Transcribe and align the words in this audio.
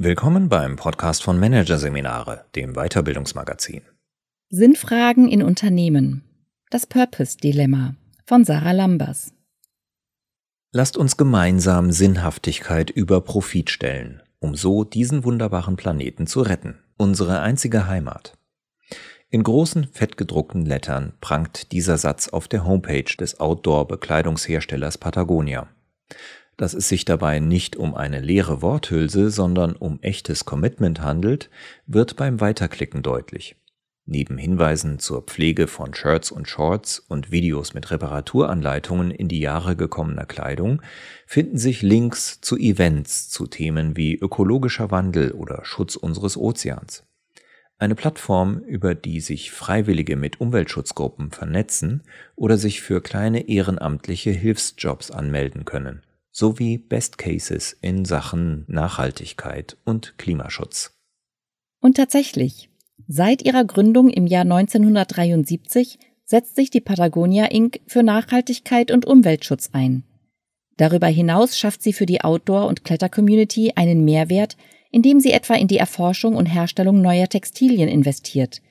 Willkommen 0.00 0.48
beim 0.48 0.76
Podcast 0.76 1.24
von 1.24 1.40
Managerseminare, 1.40 2.44
dem 2.54 2.74
Weiterbildungsmagazin. 2.74 3.82
Sinnfragen 4.48 5.26
in 5.26 5.42
Unternehmen. 5.42 6.22
Das 6.70 6.86
Purpose-Dilemma 6.86 7.96
von 8.24 8.44
Sarah 8.44 8.70
Lambers. 8.70 9.32
Lasst 10.70 10.96
uns 10.96 11.16
gemeinsam 11.16 11.90
Sinnhaftigkeit 11.90 12.90
über 12.90 13.20
Profit 13.22 13.70
stellen, 13.70 14.22
um 14.38 14.54
so 14.54 14.84
diesen 14.84 15.24
wunderbaren 15.24 15.74
Planeten 15.74 16.28
zu 16.28 16.42
retten, 16.42 16.78
unsere 16.96 17.40
einzige 17.40 17.88
Heimat. 17.88 18.38
In 19.30 19.42
großen, 19.42 19.88
fettgedruckten 19.90 20.64
Lettern 20.64 21.14
prangt 21.20 21.72
dieser 21.72 21.98
Satz 21.98 22.28
auf 22.28 22.46
der 22.46 22.64
Homepage 22.64 23.16
des 23.18 23.40
Outdoor-Bekleidungsherstellers 23.40 24.96
Patagonia 24.96 25.66
dass 26.58 26.74
es 26.74 26.88
sich 26.88 27.06
dabei 27.06 27.38
nicht 27.38 27.76
um 27.76 27.94
eine 27.94 28.20
leere 28.20 28.60
Worthülse, 28.60 29.30
sondern 29.30 29.74
um 29.74 30.00
echtes 30.02 30.44
Commitment 30.44 31.00
handelt, 31.00 31.48
wird 31.86 32.16
beim 32.16 32.40
Weiterklicken 32.40 33.02
deutlich. 33.02 33.56
Neben 34.10 34.38
Hinweisen 34.38 34.98
zur 34.98 35.22
Pflege 35.22 35.68
von 35.68 35.94
Shirts 35.94 36.32
und 36.32 36.48
Shorts 36.48 36.98
und 36.98 37.30
Videos 37.30 37.74
mit 37.74 37.90
Reparaturanleitungen 37.90 39.10
in 39.10 39.28
die 39.28 39.38
Jahre 39.38 39.76
gekommener 39.76 40.26
Kleidung 40.26 40.82
finden 41.26 41.58
sich 41.58 41.82
Links 41.82 42.40
zu 42.40 42.56
Events 42.56 43.28
zu 43.28 43.46
Themen 43.46 43.96
wie 43.96 44.16
ökologischer 44.16 44.90
Wandel 44.90 45.32
oder 45.32 45.60
Schutz 45.64 45.94
unseres 45.94 46.36
Ozeans. 46.36 47.04
Eine 47.78 47.94
Plattform, 47.94 48.58
über 48.60 48.96
die 48.96 49.20
sich 49.20 49.52
Freiwillige 49.52 50.16
mit 50.16 50.40
Umweltschutzgruppen 50.40 51.30
vernetzen 51.30 52.02
oder 52.34 52.56
sich 52.56 52.80
für 52.80 53.00
kleine 53.00 53.48
ehrenamtliche 53.48 54.30
Hilfsjobs 54.30 55.12
anmelden 55.12 55.64
können 55.64 56.02
sowie 56.38 56.78
Best 56.78 57.18
Cases 57.18 57.76
in 57.80 58.04
Sachen 58.04 58.64
Nachhaltigkeit 58.68 59.76
und 59.84 60.16
Klimaschutz. 60.18 60.96
Und 61.80 61.96
tatsächlich, 61.96 62.70
seit 63.08 63.42
ihrer 63.42 63.64
Gründung 63.64 64.08
im 64.08 64.28
Jahr 64.28 64.42
1973 64.42 65.98
setzt 66.24 66.54
sich 66.54 66.70
die 66.70 66.80
Patagonia 66.80 67.46
Inc. 67.46 67.80
für 67.88 68.04
Nachhaltigkeit 68.04 68.92
und 68.92 69.04
Umweltschutz 69.04 69.70
ein. 69.72 70.04
Darüber 70.76 71.08
hinaus 71.08 71.58
schafft 71.58 71.82
sie 71.82 71.92
für 71.92 72.06
die 72.06 72.20
Outdoor- 72.20 72.68
und 72.68 72.84
Klettercommunity 72.84 73.72
einen 73.74 74.04
Mehrwert, 74.04 74.56
indem 74.92 75.18
sie 75.18 75.32
etwa 75.32 75.54
in 75.54 75.66
die 75.66 75.78
Erforschung 75.78 76.36
und 76.36 76.46
Herstellung 76.46 77.02
neuer 77.02 77.28
Textilien 77.28 77.88
investiert, 77.88 78.62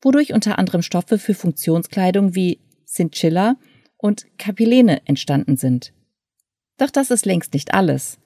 wodurch 0.00 0.32
unter 0.32 0.58
anderem 0.58 0.82
Stoffe 0.82 1.18
für 1.18 1.34
Funktionskleidung 1.34 2.34
wie 2.34 2.58
Cinchilla 2.84 3.54
und 3.96 4.26
Kapilene 4.38 5.06
entstanden 5.06 5.56
sind. 5.56 5.92
Doch 6.82 6.90
das 6.90 7.12
ist 7.12 7.26
längst 7.26 7.54
nicht 7.54 7.74
alles. 7.74 8.18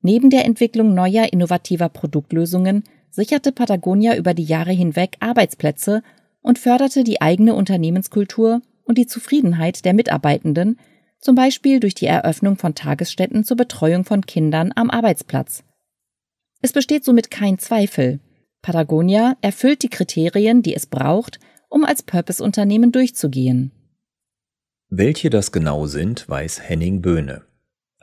Neben 0.00 0.30
der 0.30 0.44
Entwicklung 0.44 0.94
neuer 0.94 1.32
innovativer 1.32 1.88
Produktlösungen 1.88 2.84
sicherte 3.10 3.50
Patagonia 3.50 4.14
über 4.14 4.34
die 4.34 4.44
Jahre 4.44 4.70
hinweg 4.70 5.16
Arbeitsplätze 5.18 6.00
und 6.40 6.60
förderte 6.60 7.02
die 7.02 7.20
eigene 7.20 7.56
Unternehmenskultur 7.56 8.62
und 8.84 8.98
die 8.98 9.08
Zufriedenheit 9.08 9.84
der 9.84 9.94
Mitarbeitenden, 9.94 10.78
zum 11.18 11.34
Beispiel 11.34 11.80
durch 11.80 11.96
die 11.96 12.06
Eröffnung 12.06 12.56
von 12.56 12.76
Tagesstätten 12.76 13.42
zur 13.42 13.56
Betreuung 13.56 14.04
von 14.04 14.24
Kindern 14.24 14.70
am 14.76 14.90
Arbeitsplatz. 14.90 15.64
Es 16.62 16.72
besteht 16.72 17.04
somit 17.04 17.32
kein 17.32 17.58
Zweifel. 17.58 18.20
Patagonia 18.62 19.36
erfüllt 19.40 19.82
die 19.82 19.90
Kriterien, 19.90 20.62
die 20.62 20.76
es 20.76 20.86
braucht, 20.86 21.40
um 21.68 21.84
als 21.84 22.04
Purpose-Unternehmen 22.04 22.92
durchzugehen. 22.92 23.72
Welche 24.88 25.30
das 25.30 25.50
genau 25.50 25.88
sind, 25.88 26.28
weiß 26.28 26.68
Henning 26.68 27.02
Böhne. 27.02 27.42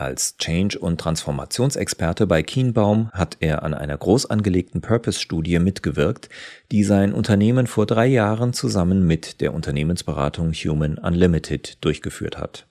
Als 0.02 0.36
Change- 0.38 0.80
und 0.80 1.00
Transformationsexperte 1.00 2.26
bei 2.26 2.42
Kienbaum 2.42 3.12
hat 3.12 3.38
er 3.40 3.62
an 3.62 3.76
einer 3.76 3.96
groß 3.96 4.26
angelegten 4.32 4.82
Purpose-Studie 4.82 5.60
mitgewirkt, 5.60 6.28
die 6.72 6.84
sein 6.84 7.14
Unternehmen 7.14 7.68
vor 7.68 7.86
drei 7.86 8.08
Jahren 8.08 8.52
zusammen 8.52 9.06
mit 9.06 9.42
der 9.42 9.54
Unternehmensberatung 9.54 10.54
Human 10.54 10.98
Unlimited 10.98 11.78
durchgeführt 11.86 12.40
hat. 12.40 12.68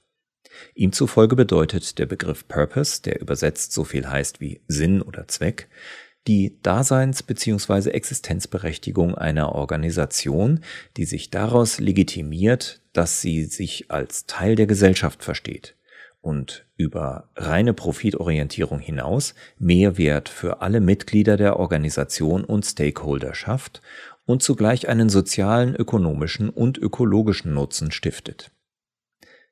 Ihm 0.74 0.90
zufolge 0.90 1.36
bedeutet 1.36 2.00
der 2.00 2.06
Begriff 2.06 2.48
Purpose, 2.48 3.00
der 3.00 3.20
übersetzt 3.20 3.74
so 3.74 3.84
viel 3.84 4.10
heißt 4.10 4.40
wie 4.40 4.62
Sinn 4.66 5.00
oder 5.00 5.28
Zweck, 5.28 5.68
die 6.26 6.58
Daseins- 6.64 7.22
bzw. 7.22 7.90
Existenzberechtigung 7.90 9.14
einer 9.14 9.52
Organisation, 9.52 10.64
die 10.96 11.04
sich 11.04 11.30
daraus 11.30 11.78
legitimiert, 11.78 12.82
dass 12.92 13.20
sie 13.20 13.44
sich 13.44 13.88
als 13.88 14.26
Teil 14.26 14.56
der 14.56 14.66
Gesellschaft 14.66 15.22
versteht 15.22 15.76
und 16.20 16.66
über 16.76 17.28
reine 17.36 17.72
Profitorientierung 17.72 18.78
hinaus 18.78 19.34
Mehrwert 19.58 20.28
für 20.28 20.60
alle 20.60 20.80
Mitglieder 20.80 21.36
der 21.36 21.58
Organisation 21.58 22.44
und 22.44 22.64
Stakeholder 22.64 23.34
schafft 23.34 23.80
und 24.26 24.42
zugleich 24.42 24.88
einen 24.88 25.08
sozialen, 25.08 25.74
ökonomischen 25.74 26.50
und 26.50 26.78
ökologischen 26.78 27.54
Nutzen 27.54 27.90
stiftet. 27.90 28.50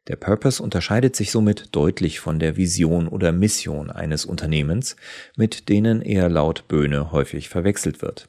Der 0.08 0.16
Purpose 0.16 0.62
unterscheidet 0.62 1.16
sich 1.16 1.30
somit 1.30 1.74
deutlich 1.74 2.20
von 2.20 2.38
der 2.38 2.56
Vision 2.56 3.08
oder 3.08 3.30
Mission 3.30 3.90
eines 3.90 4.24
Unternehmens, 4.24 4.96
mit 5.36 5.68
denen 5.68 6.00
er 6.00 6.30
laut 6.30 6.66
Böhne 6.68 7.12
häufig 7.12 7.48
verwechselt 7.48 8.00
wird. 8.00 8.28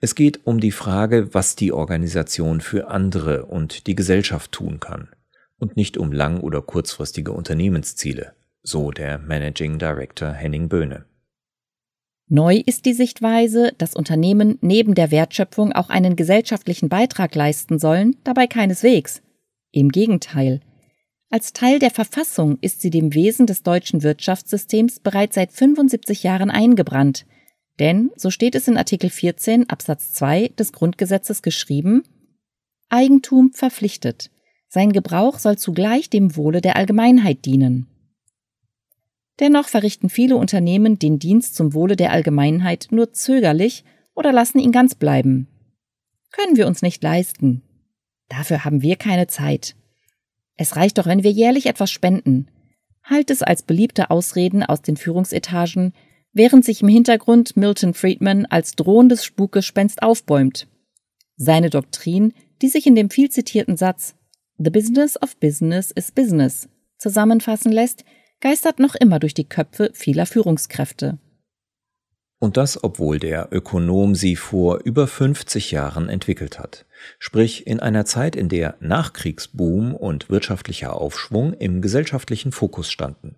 Es 0.00 0.14
geht 0.14 0.46
um 0.46 0.60
die 0.60 0.70
Frage, 0.70 1.34
was 1.34 1.56
die 1.56 1.72
Organisation 1.72 2.60
für 2.60 2.88
andere 2.88 3.46
und 3.46 3.88
die 3.88 3.96
Gesellschaft 3.96 4.52
tun 4.52 4.78
kann 4.78 5.08
und 5.58 5.76
nicht 5.76 5.96
um 5.96 6.12
lang- 6.12 6.40
oder 6.40 6.62
kurzfristige 6.62 7.32
Unternehmensziele, 7.32 8.34
so 8.62 8.90
der 8.90 9.18
Managing 9.18 9.78
Director 9.78 10.32
Henning 10.32 10.68
Böhne. 10.68 11.06
Neu 12.28 12.62
ist 12.64 12.86
die 12.86 12.94
Sichtweise, 12.94 13.72
dass 13.76 13.94
Unternehmen 13.94 14.58
neben 14.62 14.94
der 14.94 15.10
Wertschöpfung 15.10 15.72
auch 15.72 15.90
einen 15.90 16.16
gesellschaftlichen 16.16 16.88
Beitrag 16.88 17.34
leisten 17.34 17.78
sollen, 17.78 18.16
dabei 18.24 18.46
keineswegs. 18.46 19.22
Im 19.72 19.90
Gegenteil. 19.90 20.60
Als 21.28 21.52
Teil 21.52 21.78
der 21.80 21.90
Verfassung 21.90 22.58
ist 22.60 22.80
sie 22.80 22.90
dem 22.90 23.12
Wesen 23.12 23.46
des 23.46 23.62
deutschen 23.62 24.02
Wirtschaftssystems 24.02 25.00
bereits 25.00 25.34
seit 25.34 25.52
75 25.52 26.22
Jahren 26.22 26.50
eingebrannt. 26.50 27.26
Denn, 27.78 28.10
so 28.16 28.30
steht 28.30 28.54
es 28.54 28.68
in 28.68 28.76
Artikel 28.76 29.10
14 29.10 29.68
Absatz 29.68 30.12
2 30.12 30.48
des 30.56 30.72
Grundgesetzes 30.72 31.42
geschrieben, 31.42 32.04
Eigentum 32.88 33.52
verpflichtet. 33.52 34.30
Sein 34.74 34.90
Gebrauch 34.90 35.38
soll 35.38 35.56
zugleich 35.56 36.10
dem 36.10 36.34
Wohle 36.34 36.60
der 36.60 36.74
Allgemeinheit 36.74 37.44
dienen. 37.44 37.86
Dennoch 39.38 39.68
verrichten 39.68 40.08
viele 40.08 40.34
Unternehmen 40.34 40.98
den 40.98 41.20
Dienst 41.20 41.54
zum 41.54 41.74
Wohle 41.74 41.94
der 41.94 42.10
Allgemeinheit 42.10 42.88
nur 42.90 43.12
zögerlich 43.12 43.84
oder 44.16 44.32
lassen 44.32 44.58
ihn 44.58 44.72
ganz 44.72 44.96
bleiben. 44.96 45.46
Können 46.32 46.56
wir 46.56 46.66
uns 46.66 46.82
nicht 46.82 47.04
leisten. 47.04 47.62
Dafür 48.28 48.64
haben 48.64 48.82
wir 48.82 48.96
keine 48.96 49.28
Zeit. 49.28 49.76
Es 50.56 50.74
reicht 50.74 50.98
doch, 50.98 51.06
wenn 51.06 51.22
wir 51.22 51.30
jährlich 51.30 51.66
etwas 51.66 51.92
spenden. 51.92 52.48
Halt 53.04 53.30
es 53.30 53.44
als 53.44 53.62
beliebte 53.62 54.10
Ausreden 54.10 54.64
aus 54.64 54.82
den 54.82 54.96
Führungsetagen, 54.96 55.92
während 56.32 56.64
sich 56.64 56.82
im 56.82 56.88
Hintergrund 56.88 57.56
Milton 57.56 57.94
Friedman 57.94 58.44
als 58.46 58.72
drohendes 58.72 59.24
Spukgespenst 59.24 60.02
aufbäumt. 60.02 60.66
Seine 61.36 61.70
Doktrin, 61.70 62.34
die 62.60 62.68
sich 62.68 62.88
in 62.88 62.96
dem 62.96 63.08
viel 63.08 63.30
zitierten 63.30 63.76
Satz 63.76 64.16
The 64.56 64.70
Business 64.70 65.20
of 65.20 65.36
Business 65.40 65.90
is 65.90 66.12
Business 66.12 66.68
zusammenfassen 66.96 67.72
lässt, 67.72 68.04
geistert 68.40 68.78
noch 68.78 68.94
immer 68.94 69.18
durch 69.18 69.34
die 69.34 69.48
Köpfe 69.48 69.90
vieler 69.94 70.26
Führungskräfte. 70.26 71.18
Und 72.38 72.56
das, 72.56 72.84
obwohl 72.84 73.18
der 73.18 73.48
Ökonom 73.50 74.14
sie 74.14 74.36
vor 74.36 74.80
über 74.84 75.08
50 75.08 75.72
Jahren 75.72 76.08
entwickelt 76.08 76.60
hat. 76.60 76.86
Sprich 77.18 77.66
in 77.66 77.80
einer 77.80 78.04
Zeit, 78.04 78.36
in 78.36 78.48
der 78.48 78.76
Nachkriegsboom 78.78 79.92
und 79.92 80.30
wirtschaftlicher 80.30 80.94
Aufschwung 80.94 81.52
im 81.54 81.82
gesellschaftlichen 81.82 82.52
Fokus 82.52 82.92
standen. 82.92 83.36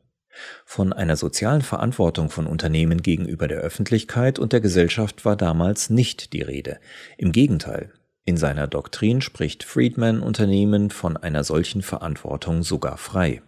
Von 0.67 0.93
einer 0.93 1.17
sozialen 1.17 1.63
Verantwortung 1.63 2.29
von 2.29 2.47
Unternehmen 2.47 3.01
gegenüber 3.01 3.49
der 3.49 3.61
Öffentlichkeit 3.61 4.39
und 4.39 4.53
der 4.53 4.61
Gesellschaft 4.61 5.25
war 5.25 5.37
damals 5.37 5.89
nicht 5.89 6.35
die 6.35 6.43
Rede. 6.43 6.79
Im 7.17 7.33
Gegenteil, 7.33 7.93
in 8.27 8.37
seiner 8.37 8.67
Doktrin 8.67 9.23
spricht 9.23 9.63
Friedman 9.63 10.21
Unternehmen 10.21 10.91
von 10.91 11.17
einer 11.17 11.45
solchen 11.45 11.81
Verantwortung 11.81 12.65
sogar 12.65 12.99
frei. 12.99 13.41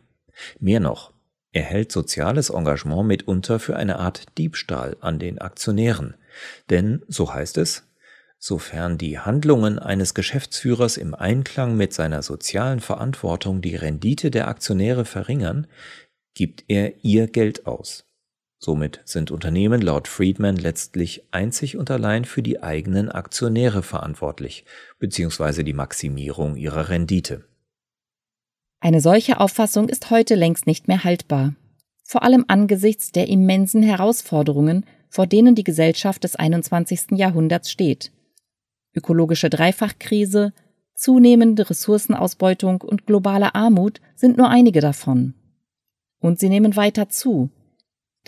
Mehr 0.61 0.79
noch, 0.79 1.13
er 1.53 1.65
hält 1.65 1.91
soziales 1.91 2.51
Engagement 2.51 3.09
mitunter 3.09 3.59
für 3.59 3.75
eine 3.75 3.99
Art 3.99 4.39
Diebstahl 4.39 4.97
an 5.01 5.19
den 5.19 5.39
Aktionären. 5.41 6.15
Denn, 6.71 7.03
so 7.09 7.35
heißt 7.35 7.59
es, 7.59 7.89
sofern 8.39 8.99
die 8.99 9.19
Handlungen 9.19 9.81
eines 9.81 10.15
Geschäftsführers 10.15 10.97
im 10.97 11.13
Einklang 11.13 11.77
mit 11.77 11.93
seiner 11.93 12.23
sozialen 12.23 12.79
Verantwortung 12.79 13.61
die 13.61 13.75
Rendite 13.75 14.31
der 14.31 14.47
Aktionäre 14.47 15.05
verringern, 15.05 15.67
gibt 16.35 16.65
er 16.69 17.05
ihr 17.05 17.27
Geld 17.27 17.67
aus. 17.67 18.08
Somit 18.61 19.01
sind 19.05 19.31
Unternehmen 19.31 19.81
laut 19.81 20.09
Friedman 20.09 20.57
letztlich 20.57 21.23
einzig 21.31 21.77
und 21.77 21.91
allein 21.91 22.25
für 22.25 22.43
die 22.43 22.63
eigenen 22.63 23.09
Aktionäre 23.09 23.83
verantwortlich 23.83 24.65
bzw. 24.99 25.63
die 25.63 25.73
Maximierung 25.73 26.57
ihrer 26.57 26.89
Rendite. 26.89 27.45
Eine 28.81 29.01
solche 29.01 29.41
Auffassung 29.41 29.89
ist 29.89 30.11
heute 30.11 30.35
längst 30.35 30.67
nicht 30.67 30.89
mehr 30.89 31.05
haltbar. 31.05 31.55
Vor 32.05 32.23
allem 32.23 32.45
angesichts 32.49 33.13
der 33.13 33.29
immensen 33.29 33.83
Herausforderungen, 33.83 34.87
vor 35.09 35.27
denen 35.27 35.55
die 35.55 35.65
Gesellschaft 35.65 36.25
des 36.25 36.37
21. 36.37 37.13
Jahrhunderts 37.13 37.71
steht. 37.71 38.13
Ökologische 38.95 39.51
Dreifachkrise, 39.51 40.53
zunehmende 40.95 41.71
Ressourcenausbeutung 41.71 42.81
und 42.81 43.07
globale 43.07 43.55
Armut 43.55 44.01
sind 44.17 44.37
nur 44.37 44.49
einige 44.49 44.81
davon. 44.81 45.35
Und 46.19 46.41
sie 46.41 46.49
nehmen 46.49 46.75
weiter 46.75 47.09
zu. 47.09 47.51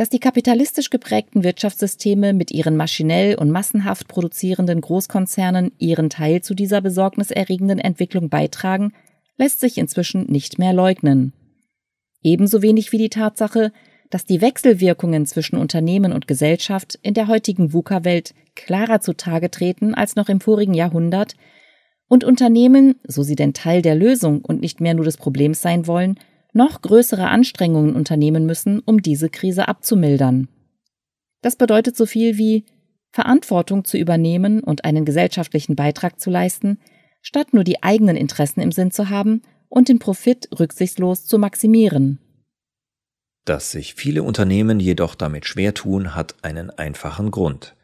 Dass 0.01 0.09
die 0.09 0.19
kapitalistisch 0.19 0.89
geprägten 0.89 1.45
Wirtschaftssysteme 1.45 2.33
mit 2.33 2.53
ihren 2.53 2.75
maschinell 2.75 3.35
und 3.35 3.51
massenhaft 3.51 4.09
produzierenden 4.09 4.81
Großkonzernen 4.81 5.73
ihren 5.77 6.09
Teil 6.09 6.41
zu 6.41 6.55
dieser 6.55 6.81
besorgniserregenden 6.81 7.79
Entwicklung 7.79 8.31
beitragen, 8.31 8.95
lässt 9.37 9.61
sich 9.61 9.77
inzwischen 9.77 10.25
nicht 10.25 10.59
mehr 10.59 10.73
leugnen. 10.73 11.35
Ebenso 12.23 12.63
wenig 12.63 12.93
wie 12.93 12.97
die 12.97 13.11
Tatsache, 13.11 13.73
dass 14.09 14.25
die 14.25 14.41
Wechselwirkungen 14.41 15.27
zwischen 15.27 15.57
Unternehmen 15.57 16.15
und 16.15 16.27
Gesellschaft 16.27 16.99
in 17.03 17.13
der 17.13 17.29
heutigen 17.29 17.75
VUCA-Welt 17.75 18.33
klarer 18.55 19.03
zutage 19.03 19.51
treten 19.51 19.95
als 19.95 20.17
noch 20.17 20.31
im 20.31 20.41
vorigen 20.41 20.73
Jahrhundert 20.73 21.35
und 22.09 22.25
Unternehmen, 22.25 22.95
so 23.07 23.23
sie 23.23 23.37
denn 23.37 23.53
Teil 23.53 23.83
der 23.83 23.97
Lösung 23.97 24.43
und 24.47 24.63
nicht 24.63 24.81
mehr 24.81 24.95
nur 24.95 25.05
des 25.05 25.19
Problems 25.19 25.61
sein 25.61 25.87
wollen, 25.87 26.19
noch 26.53 26.83
größere 26.83 27.29
Anstrengungen 27.29 27.95
unternehmen 27.95 28.47
müssen, 28.47 28.81
um 28.81 29.03
diese 29.03 29.29
Krise 29.29 29.69
abzumildern. 29.69 30.49
Das 31.43 31.57
bedeutet 31.57 31.97
so 31.97 32.07
viel 32.07 32.39
wie 32.39 32.65
Verantwortung 33.13 33.85
zu 33.85 33.97
übernehmen 33.97 34.61
und 34.61 34.85
einen 34.85 35.05
gesellschaftlichen 35.05 35.75
Beitrag 35.75 36.21
zu 36.21 36.31
leisten, 36.31 36.79
statt 37.23 37.53
nur 37.53 37.65
die 37.65 37.83
eigenen 37.83 38.17
Interessen 38.17 38.61
im 38.61 38.73
Sinn 38.73 38.91
zu 38.91 39.09
haben 39.09 39.43
und 39.69 39.89
den 39.89 39.99
Profit 39.99 40.49
rücksichtslos 40.59 41.27
zu 41.27 41.39
maximieren. 41.39 42.19
Dass 43.45 43.71
sich 43.71 43.95
viele 43.95 44.23
Unternehmen 44.23 44.81
jedoch 44.81 45.15
damit 45.15 45.47
schwer 45.47 45.75
tun, 45.75 46.15
hat 46.15 46.37
einen 46.43 46.71
einfachen 46.71 47.31
Grund. 47.31 47.75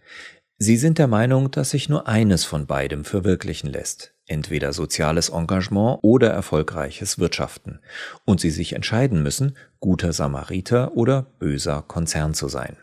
Sie 0.58 0.76
sind 0.76 0.98
der 0.98 1.06
Meinung, 1.06 1.50
dass 1.50 1.70
sich 1.70 1.88
nur 1.88 2.08
eines 2.08 2.44
von 2.44 2.66
beidem 2.66 3.04
verwirklichen 3.04 3.70
lässt, 3.70 4.14
entweder 4.26 4.72
soziales 4.72 5.30
Engagement 5.30 6.00
oder 6.02 6.30
erfolgreiches 6.30 7.18
Wirtschaften, 7.18 7.80
und 8.24 8.40
sie 8.40 8.50
sich 8.50 8.74
entscheiden 8.74 9.22
müssen, 9.22 9.56
guter 9.80 10.12
Samariter 10.12 10.96
oder 10.96 11.26
böser 11.38 11.82
Konzern 11.82 12.34
zu 12.34 12.48
sein. 12.48 12.76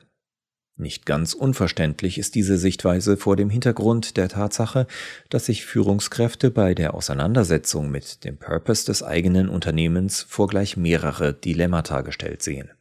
Nicht 0.76 1.06
ganz 1.06 1.36
unverständlich 1.36 2.18
ist 2.18 2.34
diese 2.34 2.58
Sichtweise 2.58 3.16
vor 3.16 3.36
dem 3.36 3.52
Hintergrund 3.52 4.18
der 4.18 4.28
Tatsache, 4.28 4.88
dass 5.30 5.46
sich 5.46 5.66
Führungskräfte 5.66 6.50
bei 6.50 6.74
der 6.74 6.96
Auseinandersetzung 6.96 7.92
mit 7.92 8.24
dem 8.24 8.38
Purpose 8.38 8.86
des 8.86 9.04
eigenen 9.04 9.50
Unternehmens 9.50 10.24
vor 10.24 10.48
gleich 10.48 10.76
mehrere 10.76 11.34
Dilemmata 11.34 12.02
gestellt 12.02 12.42
sehen. 12.42 12.72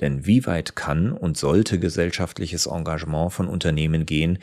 Denn 0.00 0.26
wie 0.26 0.46
weit 0.46 0.76
kann 0.76 1.12
und 1.12 1.36
sollte 1.36 1.78
gesellschaftliches 1.78 2.66
Engagement 2.66 3.32
von 3.32 3.48
Unternehmen 3.48 4.06
gehen, 4.06 4.38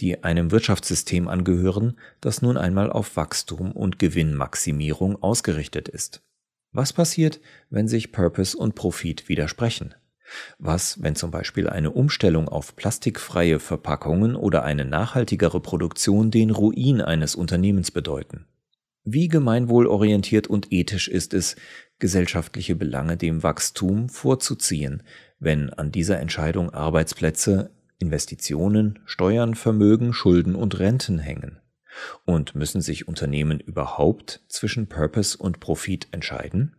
die 0.00 0.24
einem 0.24 0.50
Wirtschaftssystem 0.50 1.28
angehören, 1.28 1.98
das 2.20 2.42
nun 2.42 2.56
einmal 2.56 2.90
auf 2.90 3.16
Wachstum 3.16 3.72
und 3.72 3.98
Gewinnmaximierung 3.98 5.22
ausgerichtet 5.22 5.88
ist? 5.88 6.22
Was 6.72 6.92
passiert, 6.92 7.40
wenn 7.70 7.88
sich 7.88 8.12
Purpose 8.12 8.56
und 8.56 8.74
Profit 8.74 9.28
widersprechen? 9.28 9.94
Was, 10.58 11.02
wenn 11.02 11.14
zum 11.14 11.30
Beispiel 11.30 11.68
eine 11.68 11.90
Umstellung 11.90 12.48
auf 12.48 12.76
plastikfreie 12.76 13.60
Verpackungen 13.60 14.36
oder 14.36 14.64
eine 14.64 14.84
nachhaltigere 14.84 15.60
Produktion 15.60 16.30
den 16.30 16.50
Ruin 16.50 17.00
eines 17.00 17.34
Unternehmens 17.34 17.90
bedeuten? 17.90 18.46
Wie 19.08 19.28
gemeinwohlorientiert 19.28 20.48
und 20.48 20.72
ethisch 20.72 21.06
ist 21.06 21.32
es, 21.32 21.54
gesellschaftliche 22.00 22.74
Belange 22.74 23.16
dem 23.16 23.44
Wachstum 23.44 24.08
vorzuziehen, 24.08 25.04
wenn 25.38 25.70
an 25.70 25.92
dieser 25.92 26.18
Entscheidung 26.18 26.70
Arbeitsplätze, 26.70 27.70
Investitionen, 28.00 28.98
Steuern, 29.04 29.54
Vermögen, 29.54 30.12
Schulden 30.12 30.56
und 30.56 30.80
Renten 30.80 31.20
hängen? 31.20 31.60
Und 32.24 32.56
müssen 32.56 32.80
sich 32.80 33.06
Unternehmen 33.06 33.60
überhaupt 33.60 34.40
zwischen 34.48 34.88
Purpose 34.88 35.38
und 35.38 35.60
Profit 35.60 36.08
entscheiden? 36.10 36.74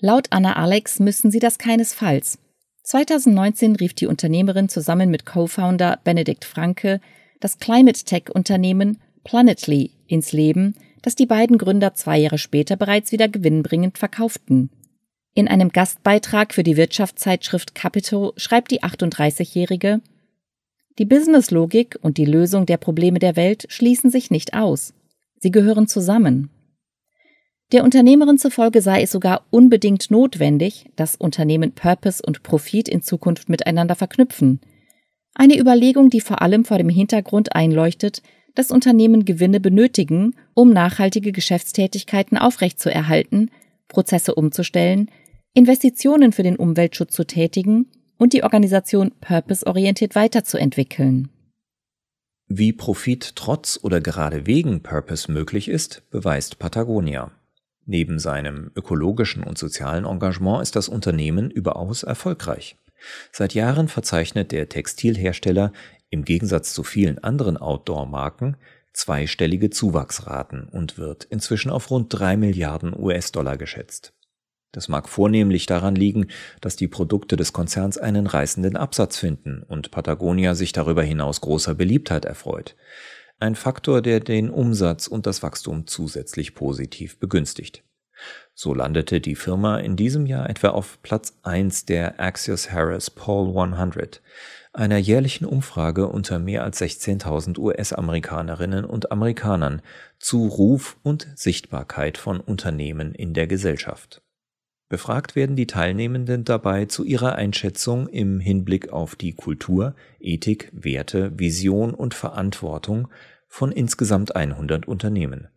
Laut 0.00 0.26
Anna 0.30 0.56
Alex 0.56 0.98
müssen 0.98 1.30
sie 1.30 1.38
das 1.38 1.58
keinesfalls. 1.58 2.40
2019 2.82 3.76
rief 3.76 3.94
die 3.94 4.08
Unternehmerin 4.08 4.68
zusammen 4.68 5.10
mit 5.10 5.26
Co-Founder 5.26 6.00
Benedikt 6.02 6.44
Franke 6.44 7.00
das 7.38 7.58
Climate 7.58 8.02
Tech-Unternehmen 8.04 8.98
Planetly 9.22 9.92
ins 10.08 10.32
Leben, 10.32 10.74
das 11.02 11.14
die 11.14 11.26
beiden 11.26 11.58
Gründer 11.58 11.94
zwei 11.94 12.18
Jahre 12.18 12.38
später 12.38 12.76
bereits 12.76 13.12
wieder 13.12 13.28
gewinnbringend 13.28 13.98
verkauften. 13.98 14.70
In 15.34 15.48
einem 15.48 15.70
Gastbeitrag 15.70 16.54
für 16.54 16.62
die 16.62 16.76
Wirtschaftszeitschrift 16.76 17.74
Capito 17.74 18.32
schreibt 18.36 18.70
die 18.70 18.82
38-Jährige, 18.82 20.00
die 20.98 21.04
Businesslogik 21.04 21.96
und 22.02 22.18
die 22.18 22.24
Lösung 22.24 22.66
der 22.66 22.76
Probleme 22.76 23.20
der 23.20 23.36
Welt 23.36 23.66
schließen 23.68 24.10
sich 24.10 24.32
nicht 24.32 24.54
aus. 24.54 24.94
Sie 25.38 25.52
gehören 25.52 25.86
zusammen. 25.86 26.50
Der 27.70 27.84
Unternehmerin 27.84 28.38
zufolge 28.38 28.82
sei 28.82 29.02
es 29.02 29.12
sogar 29.12 29.44
unbedingt 29.50 30.10
notwendig, 30.10 30.86
dass 30.96 31.14
Unternehmen 31.14 31.72
Purpose 31.72 32.22
und 32.26 32.42
Profit 32.42 32.88
in 32.88 33.02
Zukunft 33.02 33.48
miteinander 33.48 33.94
verknüpfen. 33.94 34.60
Eine 35.34 35.58
Überlegung, 35.58 36.10
die 36.10 36.20
vor 36.20 36.42
allem 36.42 36.64
vor 36.64 36.78
dem 36.78 36.88
Hintergrund 36.88 37.54
einleuchtet, 37.54 38.22
dass 38.58 38.72
Unternehmen 38.72 39.24
Gewinne 39.24 39.60
benötigen, 39.60 40.34
um 40.52 40.72
nachhaltige 40.72 41.30
Geschäftstätigkeiten 41.30 42.36
aufrechtzuerhalten, 42.36 43.52
Prozesse 43.86 44.34
umzustellen, 44.34 45.12
Investitionen 45.54 46.32
für 46.32 46.42
den 46.42 46.56
Umweltschutz 46.56 47.14
zu 47.14 47.24
tätigen 47.24 47.86
und 48.16 48.32
die 48.32 48.42
Organisation 48.42 49.12
purpose-orientiert 49.20 50.16
weiterzuentwickeln. 50.16 51.28
Wie 52.48 52.72
Profit 52.72 53.36
trotz 53.36 53.78
oder 53.80 54.00
gerade 54.00 54.48
wegen 54.48 54.82
Purpose 54.82 55.30
möglich 55.30 55.68
ist, 55.68 56.02
beweist 56.10 56.58
Patagonia. 56.58 57.30
Neben 57.86 58.18
seinem 58.18 58.72
ökologischen 58.74 59.44
und 59.44 59.56
sozialen 59.56 60.04
Engagement 60.04 60.62
ist 60.62 60.74
das 60.74 60.88
Unternehmen 60.88 61.48
überaus 61.52 62.02
erfolgreich. 62.02 62.74
Seit 63.30 63.54
Jahren 63.54 63.86
verzeichnet 63.86 64.50
der 64.50 64.68
Textilhersteller 64.68 65.72
im 66.10 66.24
Gegensatz 66.24 66.72
zu 66.72 66.82
vielen 66.82 67.18
anderen 67.22 67.56
Outdoor-Marken 67.56 68.56
zweistellige 68.92 69.70
Zuwachsraten 69.70 70.68
und 70.68 70.98
wird 70.98 71.24
inzwischen 71.24 71.70
auf 71.70 71.90
rund 71.90 72.12
drei 72.12 72.36
Milliarden 72.36 72.98
US-Dollar 72.98 73.56
geschätzt. 73.56 74.14
Das 74.72 74.88
mag 74.88 75.08
vornehmlich 75.08 75.66
daran 75.66 75.94
liegen, 75.94 76.26
dass 76.60 76.76
die 76.76 76.88
Produkte 76.88 77.36
des 77.36 77.52
Konzerns 77.52 77.96
einen 77.96 78.26
reißenden 78.26 78.76
Absatz 78.76 79.16
finden 79.16 79.62
und 79.62 79.90
Patagonia 79.90 80.54
sich 80.54 80.72
darüber 80.72 81.02
hinaus 81.02 81.40
großer 81.40 81.74
Beliebtheit 81.74 82.24
erfreut 82.24 82.76
ein 83.40 83.54
Faktor, 83.54 84.02
der 84.02 84.20
den 84.20 84.50
Umsatz 84.50 85.06
und 85.06 85.26
das 85.26 85.42
Wachstum 85.42 85.86
zusätzlich 85.86 86.54
positiv 86.54 87.18
begünstigt. 87.18 87.84
So 88.52 88.74
landete 88.74 89.20
die 89.20 89.36
Firma 89.36 89.78
in 89.78 89.94
diesem 89.94 90.26
Jahr 90.26 90.50
etwa 90.50 90.70
auf 90.70 91.00
Platz 91.02 91.38
1 91.44 91.86
der 91.86 92.18
Axios 92.18 92.72
Harris 92.72 93.10
Poll 93.10 93.56
100, 93.56 94.20
einer 94.78 94.96
jährlichen 94.96 95.44
Umfrage 95.44 96.06
unter 96.06 96.38
mehr 96.38 96.62
als 96.62 96.80
16.000 96.80 97.58
US-Amerikanerinnen 97.58 98.84
und 98.84 99.10
Amerikanern 99.10 99.82
zu 100.18 100.46
Ruf 100.46 100.96
und 101.02 101.26
Sichtbarkeit 101.34 102.16
von 102.16 102.38
Unternehmen 102.38 103.12
in 103.12 103.34
der 103.34 103.48
Gesellschaft. 103.48 104.22
Befragt 104.88 105.34
werden 105.34 105.56
die 105.56 105.66
Teilnehmenden 105.66 106.44
dabei 106.44 106.86
zu 106.86 107.04
ihrer 107.04 107.34
Einschätzung 107.34 108.08
im 108.08 108.40
Hinblick 108.40 108.90
auf 108.90 109.16
die 109.16 109.34
Kultur, 109.34 109.94
Ethik, 110.20 110.70
Werte, 110.72 111.38
Vision 111.38 111.92
und 111.92 112.14
Verantwortung 112.14 113.08
von 113.48 113.72
insgesamt 113.72 114.36
100 114.36 114.86
Unternehmen. 114.86 115.48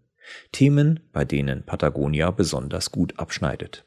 Themen, 0.51 0.99
bei 1.13 1.25
denen 1.25 1.63
Patagonia 1.63 2.31
besonders 2.31 2.91
gut 2.91 3.19
abschneidet. 3.19 3.85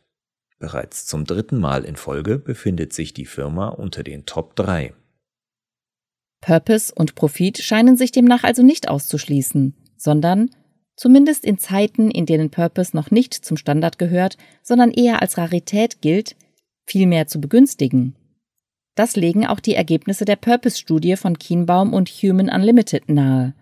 Bereits 0.59 1.07
zum 1.07 1.25
dritten 1.25 1.59
Mal 1.59 1.85
in 1.85 1.97
Folge 1.97 2.39
befindet 2.39 2.93
sich 2.93 3.13
die 3.13 3.27
Firma 3.27 3.69
unter 3.69 4.03
den 4.05 4.25
Top 4.25 4.55
3. 4.57 4.95
Purpose 6.45 6.93
und 6.95 7.15
Profit 7.15 7.57
scheinen 7.57 7.97
sich 7.97 8.13
demnach 8.13 8.45
also 8.45 8.63
nicht 8.63 8.91
auszuschließen, 8.91 9.73
sondern 9.97 10.51
zumindest 10.95 11.43
in 11.43 11.57
Zeiten, 11.57 12.11
in 12.11 12.27
denen 12.27 12.51
Purpose 12.51 12.95
noch 12.95 13.11
nicht 13.11 13.33
zum 13.33 13.57
Standard 13.57 13.99
gehört, 13.99 14.37
sondern 14.63 14.91
eher 14.91 15.23
als 15.23 15.39
Rarität 15.39 16.03
gilt, 16.03 16.37
vielmehr 16.85 17.27
zu 17.29 17.41
begünstigen. 17.41 18.15
Das 18.95 19.17
legen 19.17 19.47
auch 19.47 19.59
die 19.59 19.75
Ergebnisse 19.75 20.27
der 20.27 20.37
Purpose-Studie 20.37 21.17
von 21.17 21.39
Kienbaum 21.39 21.95
und 21.95 22.11
Human 22.11 22.51
Unlimited 22.51 23.09
nahe. 23.09 23.55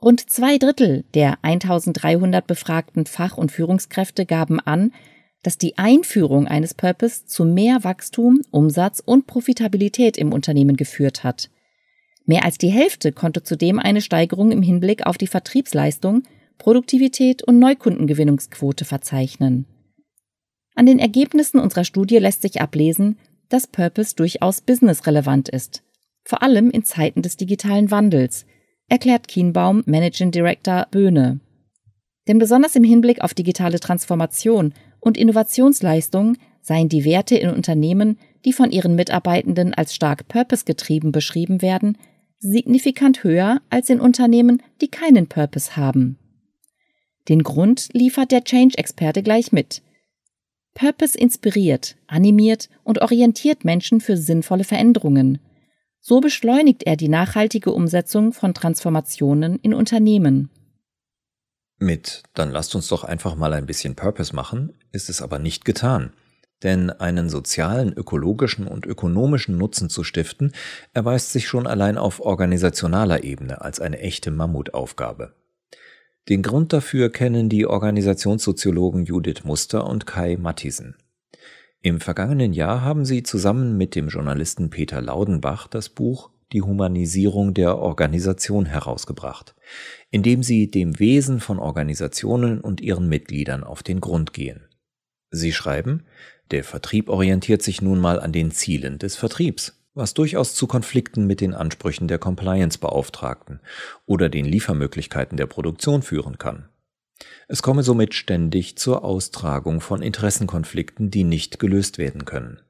Rund 0.00 0.30
zwei 0.30 0.56
Drittel 0.56 1.04
der 1.12 1.36
1300 1.42 2.46
befragten 2.46 3.04
Fach- 3.04 3.36
und 3.36 3.52
Führungskräfte 3.52 4.24
gaben 4.24 4.60
an, 4.60 4.94
dass 5.42 5.58
die 5.58 5.76
Einführung 5.76 6.48
eines 6.48 6.72
Purpose 6.72 7.26
zu 7.26 7.44
mehr 7.44 7.84
Wachstum, 7.84 8.40
Umsatz 8.50 9.02
und 9.04 9.26
Profitabilität 9.26 10.16
im 10.16 10.32
Unternehmen 10.32 10.78
geführt 10.78 11.22
hat. 11.22 11.50
Mehr 12.26 12.44
als 12.44 12.58
die 12.58 12.70
Hälfte 12.70 13.12
konnte 13.12 13.42
zudem 13.42 13.78
eine 13.78 14.00
Steigerung 14.00 14.50
im 14.50 14.62
Hinblick 14.62 15.06
auf 15.06 15.18
die 15.18 15.26
Vertriebsleistung 15.26 16.22
Produktivität 16.58 17.42
und 17.42 17.58
Neukundengewinnungsquote 17.58 18.84
verzeichnen. 18.84 19.66
An 20.74 20.86
den 20.86 20.98
Ergebnissen 20.98 21.60
unserer 21.60 21.84
Studie 21.84 22.18
lässt 22.18 22.42
sich 22.42 22.60
ablesen, 22.60 23.18
dass 23.48 23.66
Purpose 23.66 24.14
durchaus 24.16 24.60
businessrelevant 24.60 25.48
ist. 25.48 25.82
vor 26.26 26.42
allem 26.42 26.70
in 26.70 26.84
Zeiten 26.84 27.20
des 27.20 27.36
digitalen 27.36 27.90
Wandels, 27.90 28.46
erklärt 28.88 29.28
Kienbaum 29.28 29.82
Managing 29.84 30.30
Director 30.30 30.86
Böhne. 30.90 31.40
Denn 32.26 32.38
besonders 32.38 32.76
im 32.76 32.84
Hinblick 32.84 33.20
auf 33.20 33.34
digitale 33.34 33.78
Transformation 33.78 34.72
und 35.00 35.18
Innovationsleistungen 35.18 36.38
seien 36.62 36.88
die 36.88 37.04
Werte 37.04 37.36
in 37.36 37.50
Unternehmen, 37.50 38.18
die 38.46 38.54
von 38.54 38.70
ihren 38.70 38.94
Mitarbeitenden 38.94 39.74
als 39.74 39.94
stark 39.94 40.26
purpose-getrieben 40.28 41.12
beschrieben 41.12 41.60
werden, 41.60 41.98
signifikant 42.44 43.24
höher 43.24 43.60
als 43.70 43.88
in 43.88 44.00
Unternehmen, 44.00 44.62
die 44.80 44.88
keinen 44.88 45.26
Purpose 45.26 45.76
haben. 45.76 46.18
Den 47.28 47.42
Grund 47.42 47.88
liefert 47.92 48.30
der 48.30 48.44
Change-Experte 48.44 49.22
gleich 49.22 49.50
mit. 49.50 49.82
Purpose 50.74 51.16
inspiriert, 51.16 51.96
animiert 52.06 52.68
und 52.82 53.00
orientiert 53.00 53.64
Menschen 53.64 54.00
für 54.00 54.16
sinnvolle 54.16 54.64
Veränderungen. 54.64 55.38
So 56.00 56.20
beschleunigt 56.20 56.82
er 56.82 56.96
die 56.96 57.08
nachhaltige 57.08 57.72
Umsetzung 57.72 58.32
von 58.32 58.52
Transformationen 58.52 59.58
in 59.60 59.72
Unternehmen. 59.72 60.50
Mit 61.78 62.24
dann 62.34 62.50
lasst 62.50 62.74
uns 62.74 62.88
doch 62.88 63.04
einfach 63.04 63.36
mal 63.36 63.52
ein 63.54 63.66
bisschen 63.66 63.94
Purpose 63.94 64.34
machen, 64.34 64.74
ist 64.92 65.08
es 65.08 65.22
aber 65.22 65.38
nicht 65.38 65.64
getan. 65.64 66.12
Denn 66.62 66.90
einen 66.90 67.28
sozialen, 67.28 67.92
ökologischen 67.92 68.66
und 68.66 68.86
ökonomischen 68.86 69.58
Nutzen 69.58 69.90
zu 69.90 70.04
stiften, 70.04 70.52
erweist 70.94 71.32
sich 71.32 71.46
schon 71.46 71.66
allein 71.66 71.98
auf 71.98 72.20
organisationaler 72.20 73.24
Ebene 73.24 73.60
als 73.60 73.80
eine 73.80 73.98
echte 73.98 74.30
Mammutaufgabe. 74.30 75.34
Den 76.28 76.42
Grund 76.42 76.72
dafür 76.72 77.10
kennen 77.10 77.50
die 77.50 77.66
Organisationssoziologen 77.66 79.04
Judith 79.04 79.44
Muster 79.44 79.86
und 79.86 80.06
Kai 80.06 80.38
Mattisen. 80.38 80.96
Im 81.82 82.00
vergangenen 82.00 82.54
Jahr 82.54 82.80
haben 82.80 83.04
sie 83.04 83.22
zusammen 83.22 83.76
mit 83.76 83.94
dem 83.94 84.08
Journalisten 84.08 84.70
Peter 84.70 85.02
Laudenbach 85.02 85.68
das 85.68 85.90
Buch 85.90 86.30
Die 86.50 86.62
Humanisierung 86.62 87.52
der 87.52 87.76
Organisation 87.76 88.64
herausgebracht, 88.64 89.54
in 90.10 90.22
dem 90.22 90.42
sie 90.42 90.70
dem 90.70 90.98
Wesen 90.98 91.40
von 91.40 91.58
Organisationen 91.58 92.62
und 92.62 92.80
ihren 92.80 93.10
Mitgliedern 93.10 93.64
auf 93.64 93.82
den 93.82 94.00
Grund 94.00 94.32
gehen. 94.32 94.66
Sie 95.30 95.52
schreiben, 95.52 96.04
der 96.50 96.64
Vertrieb 96.64 97.08
orientiert 97.08 97.62
sich 97.62 97.80
nun 97.80 98.00
mal 98.00 98.20
an 98.20 98.32
den 98.32 98.50
Zielen 98.50 98.98
des 98.98 99.16
Vertriebs, 99.16 99.80
was 99.94 100.14
durchaus 100.14 100.54
zu 100.54 100.66
Konflikten 100.66 101.26
mit 101.26 101.40
den 101.40 101.54
Ansprüchen 101.54 102.08
der 102.08 102.18
Compliance-Beauftragten 102.18 103.60
oder 104.06 104.28
den 104.28 104.44
Liefermöglichkeiten 104.44 105.36
der 105.36 105.46
Produktion 105.46 106.02
führen 106.02 106.38
kann. 106.38 106.68
Es 107.48 107.62
komme 107.62 107.82
somit 107.82 108.14
ständig 108.14 108.76
zur 108.76 109.04
Austragung 109.04 109.80
von 109.80 110.02
Interessenkonflikten, 110.02 111.10
die 111.10 111.24
nicht 111.24 111.58
gelöst 111.58 111.98
werden 111.98 112.24
können. 112.24 112.60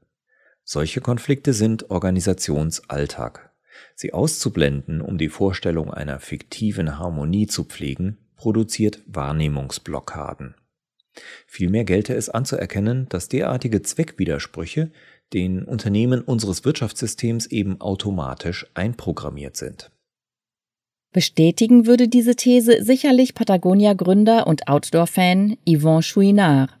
Solche 0.63 1.01
Konflikte 1.01 1.53
sind 1.53 1.89
Organisationsalltag. 1.89 3.51
Sie 3.95 4.13
auszublenden, 4.13 5.01
um 5.01 5.17
die 5.17 5.29
Vorstellung 5.29 5.93
einer 5.93 6.19
fiktiven 6.19 6.97
Harmonie 6.97 7.47
zu 7.47 7.63
pflegen, 7.63 8.17
produziert 8.35 9.01
Wahrnehmungsblockaden. 9.07 10.55
Vielmehr 11.47 11.85
gelte 11.85 12.13
es 12.13 12.29
anzuerkennen, 12.29 13.07
dass 13.09 13.29
derartige 13.29 13.81
Zweckwidersprüche 13.81 14.91
den 15.33 15.63
Unternehmen 15.63 16.21
unseres 16.21 16.65
Wirtschaftssystems 16.65 17.47
eben 17.47 17.81
automatisch 17.81 18.67
einprogrammiert 18.73 19.57
sind. 19.57 19.91
Bestätigen 21.11 21.85
würde 21.85 22.09
diese 22.09 22.35
These 22.35 22.83
sicherlich 22.83 23.35
Patagonia-Gründer 23.35 24.47
und 24.47 24.67
Outdoor-Fan 24.67 25.57
Yvon 25.65 26.01
Chouinard. 26.01 26.71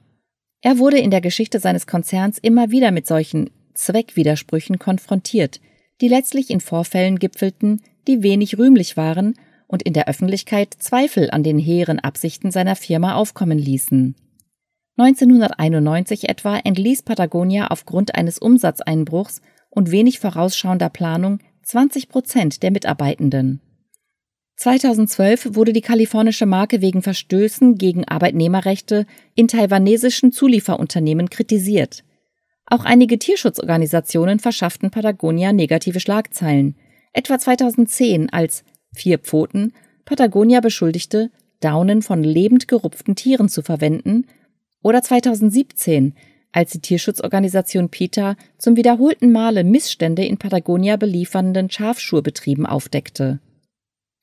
Er 0.61 0.77
wurde 0.77 0.97
in 0.99 1.11
der 1.11 1.21
Geschichte 1.21 1.59
seines 1.59 1.87
Konzerns 1.87 2.37
immer 2.37 2.69
wieder 2.69 2.91
mit 2.91 3.07
solchen 3.07 3.49
Zweckwidersprüchen 3.75 4.77
konfrontiert, 4.77 5.61
die 6.01 6.09
letztlich 6.09 6.49
in 6.49 6.59
Vorfällen 6.59 7.17
gipfelten, 7.17 7.81
die 8.07 8.23
wenig 8.23 8.57
rühmlich 8.57 8.97
waren 8.97 9.35
und 9.67 9.83
in 9.83 9.93
der 9.93 10.07
Öffentlichkeit 10.07 10.73
Zweifel 10.73 11.31
an 11.31 11.43
den 11.43 11.57
hehren 11.57 11.99
Absichten 11.99 12.51
seiner 12.51 12.75
Firma 12.75 13.15
aufkommen 13.15 13.57
ließen. 13.57 14.15
1991 14.97 16.29
etwa 16.29 16.57
entließ 16.57 17.03
Patagonia 17.03 17.67
aufgrund 17.67 18.15
eines 18.15 18.39
Umsatzeinbruchs 18.39 19.41
und 19.69 19.91
wenig 19.91 20.19
vorausschauender 20.19 20.89
Planung 20.89 21.39
20 21.63 22.07
Prozent 22.07 22.63
der 22.63 22.71
Mitarbeitenden. 22.71 23.59
2012 24.55 25.55
wurde 25.55 25.73
die 25.73 25.81
kalifornische 25.81 26.45
Marke 26.45 26.79
wegen 26.79 27.01
Verstößen 27.01 27.77
gegen 27.77 28.07
Arbeitnehmerrechte 28.07 29.05
in 29.35 29.49
taiwanesischen 29.49 30.31
Zulieferunternehmen 30.31 31.29
kritisiert. 31.29 32.05
Auch 32.65 32.85
einige 32.85 33.19
Tierschutzorganisationen 33.19 34.39
verschafften 34.39 34.91
Patagonia 34.91 35.51
negative 35.51 35.99
Schlagzeilen, 35.99 36.77
etwa 37.11 37.37
2010 37.37 38.29
als 38.31 38.63
Vier 38.93 39.19
Pfoten 39.19 39.73
Patagonia 40.05 40.61
beschuldigte, 40.61 41.31
Daunen 41.59 42.01
von 42.01 42.23
lebend 42.23 42.69
gerupften 42.69 43.15
Tieren 43.15 43.49
zu 43.49 43.61
verwenden, 43.61 44.27
oder 44.85 45.01
2017, 45.01 46.13
als 46.51 46.69
die 46.69 46.79
Tierschutzorganisation 46.79 47.89
PETA 47.89 48.35
zum 48.59 48.75
wiederholten 48.75 49.31
Male 49.31 49.63
Missstände 49.63 50.23
in 50.23 50.37
Patagonia 50.37 50.95
beliefernden 50.95 51.71
Schafschurbetrieben 51.71 52.67
aufdeckte. 52.67 53.39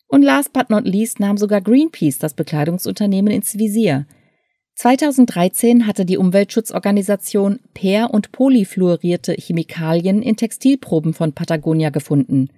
Und 0.06 0.22
last 0.22 0.52
but 0.52 0.70
not 0.70 0.86
least 0.86 1.18
nahm 1.18 1.36
sogar 1.36 1.60
Greenpeace 1.60 2.20
das 2.20 2.34
Bekleidungsunternehmen 2.34 3.32
ins 3.32 3.58
Visier. 3.58 4.06
2013 4.76 5.84
hatte 5.84 6.04
die 6.04 6.16
Umweltschutzorganisation 6.16 7.58
per- 7.74 8.14
und 8.14 8.30
polyfluorierte 8.30 9.34
Chemikalien 9.34 10.22
in 10.22 10.36
Textilproben 10.36 11.12
von 11.12 11.32
Patagonia 11.32 11.90
gefunden. 11.90 12.50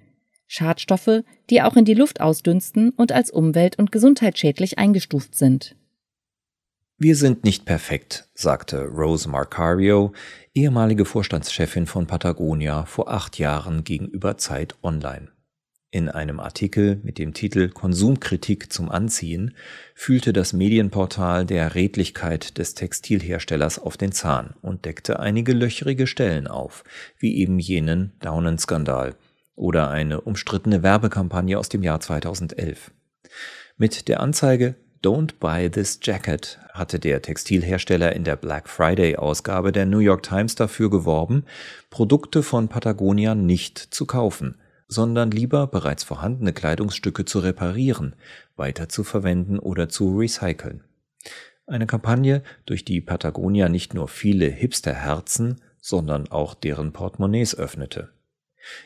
Schadstoffe, 0.45 1.23
die 1.49 1.63
auch 1.63 1.75
in 1.75 1.85
die 1.85 1.95
Luft 1.95 2.21
ausdünsten 2.21 2.91
und 2.91 3.11
als 3.11 3.31
umwelt- 3.31 3.79
und 3.79 3.91
gesundheitsschädlich 3.91 4.77
eingestuft 4.77 5.33
sind. 5.33 5.75
Wir 6.97 7.17
sind 7.17 7.43
nicht 7.43 7.65
perfekt, 7.65 8.29
sagte 8.35 8.85
Rose 8.85 9.27
Marcario, 9.27 10.13
ehemalige 10.53 11.03
Vorstandschefin 11.03 11.87
von 11.87 12.07
Patagonia, 12.07 12.85
vor 12.85 13.11
acht 13.11 13.37
Jahren 13.37 13.83
gegenüber 13.83 14.37
Zeit 14.37 14.75
Online. 14.81 15.27
In 15.91 16.07
einem 16.07 16.39
Artikel 16.39 17.01
mit 17.03 17.17
dem 17.17 17.33
Titel 17.33 17.67
Konsumkritik 17.67 18.71
zum 18.71 18.89
Anziehen 18.89 19.55
fühlte 19.93 20.31
das 20.31 20.53
Medienportal 20.53 21.45
der 21.45 21.75
Redlichkeit 21.75 22.57
des 22.57 22.75
Textilherstellers 22.75 23.77
auf 23.77 23.97
den 23.97 24.13
Zahn 24.13 24.53
und 24.61 24.85
deckte 24.85 25.19
einige 25.19 25.51
löcherige 25.51 26.07
Stellen 26.07 26.47
auf, 26.47 26.85
wie 27.17 27.35
eben 27.35 27.59
jenen 27.59 28.13
Daunenskandal 28.19 29.15
oder 29.55 29.89
eine 29.89 30.21
umstrittene 30.21 30.81
Werbekampagne 30.81 31.59
aus 31.59 31.67
dem 31.67 31.83
Jahr 31.83 31.99
2011. 31.99 32.91
Mit 33.75 34.07
der 34.07 34.21
Anzeige 34.21 34.75
Don't 35.05 35.35
Buy 35.39 35.69
This 35.69 35.99
Jacket 36.01 36.59
hatte 36.73 36.99
der 36.99 37.21
Textilhersteller 37.21 38.13
in 38.15 38.23
der 38.23 38.35
Black 38.35 38.67
Friday 38.67 39.15
Ausgabe 39.15 39.71
der 39.71 39.85
New 39.85 39.99
York 39.99 40.23
Times 40.23 40.55
dafür 40.55 40.89
geworben, 40.89 41.45
Produkte 41.91 42.41
von 42.41 42.67
Patagonia 42.67 43.35
nicht 43.35 43.77
zu 43.77 44.05
kaufen– 44.05 44.59
sondern 44.87 45.31
lieber 45.31 45.67
bereits 45.67 46.03
vorhandene 46.03 46.53
Kleidungsstücke 46.53 47.25
zu 47.25 47.39
reparieren, 47.39 48.15
weiter 48.55 48.89
zu 48.89 49.03
verwenden 49.03 49.59
oder 49.59 49.89
zu 49.89 50.17
recyceln. 50.17 50.83
Eine 51.67 51.87
Kampagne, 51.87 52.43
durch 52.65 52.85
die 52.85 53.01
Patagonia 53.01 53.69
nicht 53.69 53.93
nur 53.93 54.07
viele 54.07 54.45
Hipsterherzen, 54.45 55.61
sondern 55.81 56.29
auch 56.29 56.53
deren 56.53 56.93
Portemonnaies 56.93 57.55
öffnete. 57.55 58.09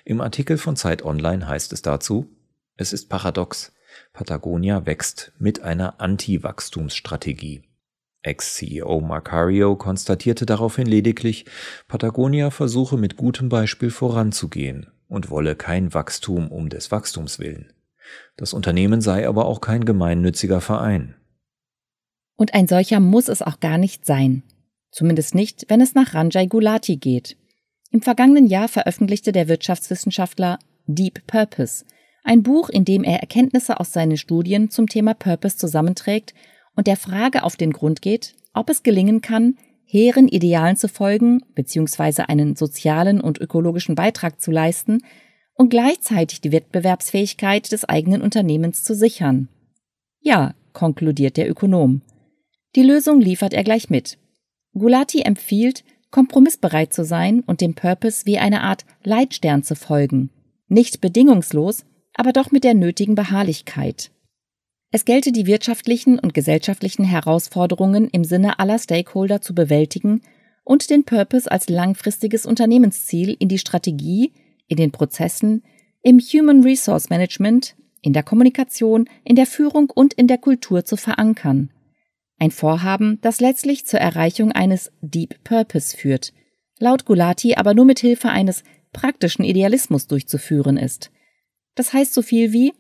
Im 0.05 0.21
Artikel 0.21 0.57
von 0.57 0.75
Zeit 0.75 1.03
Online 1.03 1.47
heißt 1.47 1.73
es 1.73 1.81
dazu, 1.81 2.29
es 2.75 2.93
ist 2.93 3.09
paradox, 3.09 3.73
Patagonia 4.13 4.85
wächst 4.85 5.31
mit 5.39 5.61
einer 5.61 5.99
Anti-Wachstumsstrategie. 6.01 7.63
Ex-CEO 8.21 8.99
Marcario 8.99 9.75
konstatierte 9.75 10.45
daraufhin 10.45 10.87
lediglich, 10.87 11.45
Patagonia 11.87 12.51
versuche 12.51 12.97
mit 12.97 13.15
gutem 13.15 13.49
Beispiel 13.49 13.91
voranzugehen 13.91 14.87
und 15.07 15.29
wolle 15.29 15.55
kein 15.55 15.93
Wachstum 15.93 16.51
um 16.51 16.69
des 16.69 16.91
Wachstums 16.91 17.39
willen. 17.39 17.71
Das 18.35 18.53
Unternehmen 18.53 19.01
sei 19.01 19.27
aber 19.27 19.45
auch 19.45 19.61
kein 19.61 19.85
gemeinnütziger 19.85 20.61
Verein. 20.61 21.15
Und 22.35 22.53
ein 22.53 22.67
solcher 22.67 22.99
muss 22.99 23.27
es 23.27 23.41
auch 23.41 23.59
gar 23.59 23.77
nicht 23.77 24.05
sein. 24.05 24.43
Zumindest 24.91 25.35
nicht, 25.35 25.65
wenn 25.67 25.81
es 25.81 25.93
nach 25.93 26.13
Ranjay 26.13 26.47
Gulati 26.47 26.97
geht. 26.97 27.37
Im 27.91 28.01
vergangenen 28.01 28.47
Jahr 28.47 28.67
veröffentlichte 28.67 29.31
der 29.31 29.47
Wirtschaftswissenschaftler 29.47 30.59
Deep 30.87 31.25
Purpose 31.27 31.85
ein 32.23 32.43
Buch, 32.43 32.69
in 32.69 32.85
dem 32.85 33.03
er 33.03 33.19
Erkenntnisse 33.19 33.79
aus 33.79 33.91
seinen 33.91 34.17
Studien 34.17 34.69
zum 34.69 34.87
Thema 34.87 35.13
Purpose 35.13 35.57
zusammenträgt 35.57 36.33
und 36.75 36.87
der 36.87 36.97
Frage 36.97 37.43
auf 37.43 37.55
den 37.55 37.71
Grund 37.71 38.01
geht, 38.01 38.35
ob 38.53 38.69
es 38.69 38.83
gelingen 38.83 39.21
kann, 39.21 39.57
hehren 39.85 40.27
Idealen 40.27 40.75
zu 40.75 40.87
folgen 40.87 41.43
bzw. 41.55 42.23
einen 42.27 42.55
sozialen 42.55 43.21
und 43.21 43.39
ökologischen 43.39 43.95
Beitrag 43.95 44.39
zu 44.39 44.51
leisten 44.51 45.01
und 45.55 45.69
gleichzeitig 45.69 46.41
die 46.41 46.51
Wettbewerbsfähigkeit 46.51 47.71
des 47.71 47.85
eigenen 47.85 48.21
Unternehmens 48.21 48.83
zu 48.83 48.95
sichern. 48.95 49.49
Ja, 50.21 50.53
konkludiert 50.73 51.37
der 51.37 51.49
Ökonom. 51.49 52.01
Die 52.75 52.83
Lösung 52.83 53.19
liefert 53.19 53.53
er 53.53 53.63
gleich 53.63 53.89
mit. 53.89 54.17
Gulati 54.73 55.21
empfiehlt, 55.21 55.83
kompromissbereit 56.11 56.93
zu 56.93 57.03
sein 57.03 57.41
und 57.41 57.61
dem 57.61 57.73
Purpose 57.73 58.25
wie 58.25 58.37
eine 58.37 58.61
Art 58.61 58.85
Leitstern 59.03 59.63
zu 59.63 59.75
folgen. 59.75 60.29
Nicht 60.67 61.01
bedingungslos, 61.01 61.83
aber 62.13 62.33
doch 62.33 62.51
mit 62.51 62.63
der 62.63 62.73
nötigen 62.73 63.15
Beharrlichkeit. 63.15 64.11
Es 64.91 65.05
gelte 65.05 65.31
die 65.31 65.45
wirtschaftlichen 65.45 66.17
und 66.17 66.33
gesellschaftlichen 66.33 67.03
Herausforderungen 67.03 68.09
im 68.09 68.23
Sinne 68.23 68.59
aller 68.59 68.79
Stakeholder 68.79 69.41
zu 69.41 69.53
bewältigen 69.53 70.21
und 70.63 70.89
den 70.89 71.03
Purpose 71.03 71.51
als 71.51 71.69
langfristiges 71.69 72.45
Unternehmensziel 72.45 73.35
in 73.39 73.49
die 73.49 73.59
Strategie, 73.59 74.33
in 74.67 74.77
den 74.77 74.91
Prozessen, 74.91 75.63
im 76.01 76.19
Human 76.19 76.63
Resource 76.63 77.09
Management, 77.09 77.75
in 78.01 78.13
der 78.13 78.23
Kommunikation, 78.23 79.09
in 79.23 79.35
der 79.35 79.45
Führung 79.45 79.89
und 79.89 80.13
in 80.13 80.27
der 80.27 80.37
Kultur 80.37 80.85
zu 80.85 80.95
verankern. 80.95 81.71
Ein 82.39 82.51
Vorhaben, 82.51 83.19
das 83.21 83.41
letztlich 83.41 83.85
zur 83.85 83.99
Erreichung 83.99 84.51
eines 84.51 84.91
Deep 85.01 85.43
Purpose 85.43 85.95
führt, 85.95 86.33
laut 86.79 87.05
Gulati 87.05 87.55
aber 87.55 87.73
nur 87.73 87.85
mit 87.85 87.99
Hilfe 87.99 88.29
eines 88.29 88.63
praktischen 88.93 89.43
Idealismus 89.43 90.07
durchzuführen 90.07 90.77
ist. 90.77 91.11
Das 91.75 91.93
heißt 91.93 92.13
so 92.13 92.21
viel 92.21 92.51
wie 92.53 92.73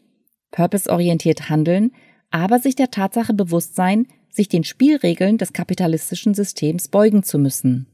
purpose-orientiert 0.51 1.49
handeln, 1.49 1.91
aber 2.31 2.59
sich 2.59 2.75
der 2.75 2.91
Tatsache 2.91 3.33
bewusst 3.33 3.75
sein, 3.75 4.07
sich 4.29 4.47
den 4.47 4.63
Spielregeln 4.63 5.37
des 5.37 5.53
kapitalistischen 5.53 6.33
Systems 6.33 6.87
beugen 6.87 7.23
zu 7.23 7.39
müssen. 7.39 7.87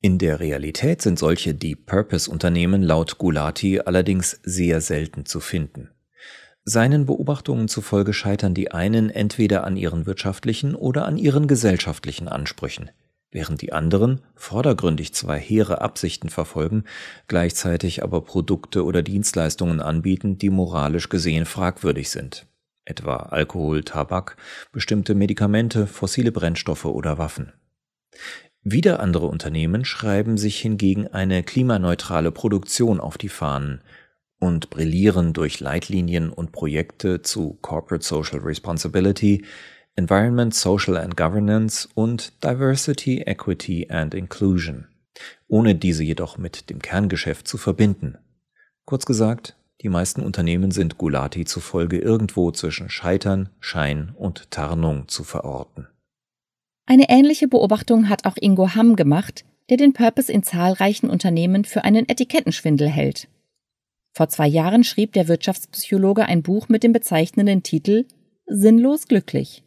In 0.00 0.18
der 0.18 0.40
Realität 0.40 1.02
sind 1.02 1.18
solche 1.18 1.54
Deep 1.54 1.86
Purpose 1.86 2.30
Unternehmen 2.30 2.82
laut 2.82 3.18
Gulati 3.18 3.80
allerdings 3.80 4.38
sehr 4.42 4.80
selten 4.80 5.26
zu 5.26 5.40
finden. 5.40 5.90
Seinen 6.64 7.06
Beobachtungen 7.06 7.68
zufolge 7.68 8.12
scheitern 8.12 8.52
die 8.52 8.72
einen 8.72 9.08
entweder 9.08 9.64
an 9.64 9.76
ihren 9.76 10.04
wirtschaftlichen 10.04 10.74
oder 10.74 11.06
an 11.06 11.16
ihren 11.16 11.46
gesellschaftlichen 11.46 12.28
Ansprüchen, 12.28 12.90
während 13.36 13.60
die 13.60 13.74
anderen 13.74 14.22
vordergründig 14.34 15.12
zwar 15.12 15.36
hehre 15.36 15.82
Absichten 15.82 16.30
verfolgen, 16.30 16.84
gleichzeitig 17.28 18.02
aber 18.02 18.22
Produkte 18.22 18.82
oder 18.82 19.02
Dienstleistungen 19.02 19.80
anbieten, 19.80 20.38
die 20.38 20.48
moralisch 20.48 21.10
gesehen 21.10 21.44
fragwürdig 21.44 22.08
sind, 22.08 22.46
etwa 22.86 23.16
Alkohol, 23.16 23.84
Tabak, 23.84 24.38
bestimmte 24.72 25.14
Medikamente, 25.14 25.86
fossile 25.86 26.32
Brennstoffe 26.32 26.86
oder 26.86 27.18
Waffen. 27.18 27.52
Wieder 28.62 29.00
andere 29.00 29.26
Unternehmen 29.26 29.84
schreiben 29.84 30.38
sich 30.38 30.58
hingegen 30.58 31.06
eine 31.06 31.42
klimaneutrale 31.42 32.32
Produktion 32.32 33.00
auf 33.00 33.18
die 33.18 33.28
Fahnen 33.28 33.82
und 34.38 34.70
brillieren 34.70 35.34
durch 35.34 35.60
Leitlinien 35.60 36.30
und 36.30 36.52
Projekte 36.52 37.20
zu 37.20 37.58
Corporate 37.60 38.02
Social 38.04 38.38
Responsibility, 38.38 39.44
Environment, 39.96 40.54
Social 40.54 40.98
and 40.98 41.16
Governance 41.16 41.88
und 41.94 42.44
Diversity, 42.44 43.22
Equity 43.22 43.88
and 43.90 44.14
Inclusion, 44.14 44.86
ohne 45.48 45.74
diese 45.74 46.04
jedoch 46.04 46.36
mit 46.36 46.68
dem 46.68 46.80
Kerngeschäft 46.80 47.48
zu 47.48 47.56
verbinden. 47.56 48.18
Kurz 48.84 49.06
gesagt, 49.06 49.56
die 49.82 49.88
meisten 49.88 50.22
Unternehmen 50.22 50.70
sind 50.70 50.98
Gulati 50.98 51.44
zufolge 51.46 51.98
irgendwo 51.98 52.50
zwischen 52.50 52.90
Scheitern, 52.90 53.48
Schein 53.58 54.14
und 54.16 54.50
Tarnung 54.50 55.08
zu 55.08 55.24
verorten. 55.24 55.86
Eine 56.86 57.08
ähnliche 57.08 57.48
Beobachtung 57.48 58.08
hat 58.08 58.26
auch 58.26 58.36
Ingo 58.38 58.74
Hamm 58.74 58.96
gemacht, 58.96 59.44
der 59.70 59.76
den 59.76 59.92
Purpose 59.92 60.30
in 60.30 60.42
zahlreichen 60.42 61.10
Unternehmen 61.10 61.64
für 61.64 61.84
einen 61.84 62.08
Etikettenschwindel 62.08 62.88
hält. 62.88 63.28
Vor 64.12 64.28
zwei 64.28 64.46
Jahren 64.46 64.84
schrieb 64.84 65.12
der 65.12 65.28
Wirtschaftspsychologe 65.28 66.26
ein 66.26 66.42
Buch 66.42 66.68
mit 66.68 66.82
dem 66.82 66.92
bezeichnenden 66.92 67.62
Titel 67.62 68.06
Sinnlos 68.46 69.08
glücklich. 69.08 69.62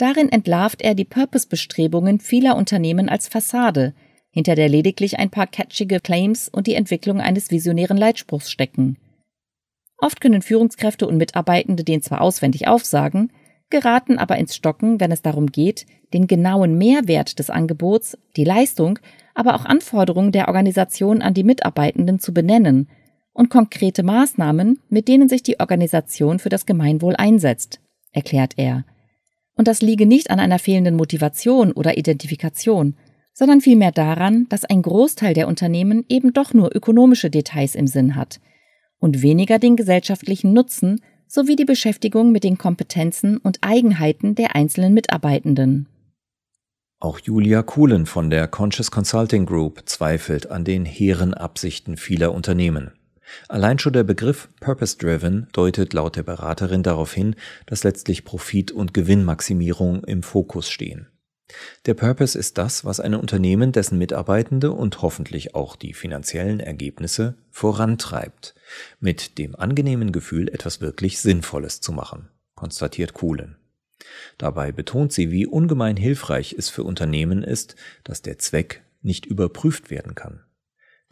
Darin 0.00 0.30
entlarvt 0.30 0.80
er 0.80 0.94
die 0.94 1.04
Purpose-Bestrebungen 1.04 2.20
vieler 2.20 2.56
Unternehmen 2.56 3.10
als 3.10 3.28
Fassade, 3.28 3.92
hinter 4.30 4.54
der 4.54 4.70
lediglich 4.70 5.18
ein 5.18 5.28
paar 5.28 5.46
catchige 5.46 6.00
Claims 6.00 6.48
und 6.48 6.66
die 6.66 6.74
Entwicklung 6.74 7.20
eines 7.20 7.50
visionären 7.50 7.98
Leitspruchs 7.98 8.50
stecken. 8.50 8.96
Oft 9.98 10.22
können 10.22 10.40
Führungskräfte 10.40 11.06
und 11.06 11.18
Mitarbeitende 11.18 11.84
den 11.84 12.00
zwar 12.00 12.22
auswendig 12.22 12.66
aufsagen, 12.66 13.30
geraten 13.68 14.16
aber 14.16 14.38
ins 14.38 14.56
Stocken, 14.56 15.00
wenn 15.00 15.12
es 15.12 15.20
darum 15.20 15.48
geht, 15.48 15.84
den 16.14 16.26
genauen 16.26 16.78
Mehrwert 16.78 17.38
des 17.38 17.50
Angebots, 17.50 18.16
die 18.38 18.44
Leistung, 18.44 18.98
aber 19.34 19.54
auch 19.54 19.66
Anforderungen 19.66 20.32
der 20.32 20.48
Organisation 20.48 21.20
an 21.20 21.34
die 21.34 21.44
Mitarbeitenden 21.44 22.20
zu 22.20 22.32
benennen 22.32 22.88
und 23.34 23.50
konkrete 23.50 24.02
Maßnahmen, 24.02 24.78
mit 24.88 25.08
denen 25.08 25.28
sich 25.28 25.42
die 25.42 25.60
Organisation 25.60 26.38
für 26.38 26.48
das 26.48 26.64
Gemeinwohl 26.64 27.16
einsetzt, 27.16 27.80
erklärt 28.12 28.54
er. 28.56 28.86
Und 29.60 29.68
das 29.68 29.82
liege 29.82 30.06
nicht 30.06 30.30
an 30.30 30.40
einer 30.40 30.58
fehlenden 30.58 30.96
Motivation 30.96 31.72
oder 31.72 31.98
Identifikation, 31.98 32.96
sondern 33.34 33.60
vielmehr 33.60 33.92
daran, 33.92 34.46
dass 34.48 34.64
ein 34.64 34.80
Großteil 34.80 35.34
der 35.34 35.48
Unternehmen 35.48 36.06
eben 36.08 36.32
doch 36.32 36.54
nur 36.54 36.74
ökonomische 36.74 37.28
Details 37.28 37.74
im 37.74 37.86
Sinn 37.86 38.16
hat 38.16 38.40
und 39.00 39.20
weniger 39.20 39.58
den 39.58 39.76
gesellschaftlichen 39.76 40.54
Nutzen 40.54 41.02
sowie 41.28 41.56
die 41.56 41.66
Beschäftigung 41.66 42.32
mit 42.32 42.42
den 42.42 42.56
Kompetenzen 42.56 43.36
und 43.36 43.58
Eigenheiten 43.60 44.34
der 44.34 44.56
einzelnen 44.56 44.94
Mitarbeitenden. 44.94 45.88
Auch 46.98 47.18
Julia 47.18 47.62
Kuhlen 47.62 48.06
von 48.06 48.30
der 48.30 48.48
Conscious 48.48 48.90
Consulting 48.90 49.44
Group 49.44 49.82
zweifelt 49.84 50.50
an 50.50 50.64
den 50.64 50.86
hehren 50.86 51.34
Absichten 51.34 51.98
vieler 51.98 52.32
Unternehmen. 52.32 52.92
Allein 53.48 53.78
schon 53.78 53.92
der 53.92 54.04
Begriff 54.04 54.48
Purpose-Driven 54.60 55.48
deutet 55.52 55.92
laut 55.92 56.16
der 56.16 56.22
Beraterin 56.22 56.82
darauf 56.82 57.12
hin, 57.12 57.36
dass 57.66 57.84
letztlich 57.84 58.24
Profit 58.24 58.72
und 58.72 58.94
Gewinnmaximierung 58.94 60.04
im 60.04 60.22
Fokus 60.22 60.68
stehen. 60.68 61.06
Der 61.86 61.94
Purpose 61.94 62.38
ist 62.38 62.58
das, 62.58 62.84
was 62.84 63.00
ein 63.00 63.14
Unternehmen, 63.14 63.72
dessen 63.72 63.98
Mitarbeitende 63.98 64.72
und 64.72 65.02
hoffentlich 65.02 65.54
auch 65.54 65.76
die 65.76 65.94
finanziellen 65.94 66.60
Ergebnisse 66.60 67.34
vorantreibt, 67.50 68.54
mit 69.00 69.38
dem 69.38 69.56
angenehmen 69.56 70.12
Gefühl, 70.12 70.48
etwas 70.48 70.80
wirklich 70.80 71.18
Sinnvolles 71.18 71.80
zu 71.80 71.92
machen, 71.92 72.28
konstatiert 72.54 73.14
Kuhlen. 73.14 73.56
Dabei 74.38 74.72
betont 74.72 75.12
sie, 75.12 75.30
wie 75.30 75.46
ungemein 75.46 75.96
hilfreich 75.96 76.54
es 76.56 76.68
für 76.68 76.84
Unternehmen 76.84 77.42
ist, 77.42 77.76
dass 78.04 78.22
der 78.22 78.38
Zweck 78.38 78.82
nicht 79.02 79.26
überprüft 79.26 79.90
werden 79.90 80.14
kann. 80.14 80.40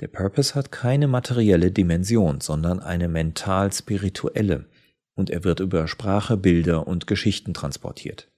Der 0.01 0.09
Purpose 0.09 0.55
hat 0.55 0.71
keine 0.71 1.09
materielle 1.09 1.73
Dimension, 1.73 2.41
sondern 2.41 2.79
eine 2.79 3.09
mental-spirituelle, 3.09 4.67
und 5.15 5.31
er 5.31 5.43
wird 5.43 5.59
über 5.59 5.89
Sprache, 5.89 6.37
Bilder 6.37 6.87
und 6.87 7.09
Geschichten 7.09 7.53
transportiert. 7.53 8.29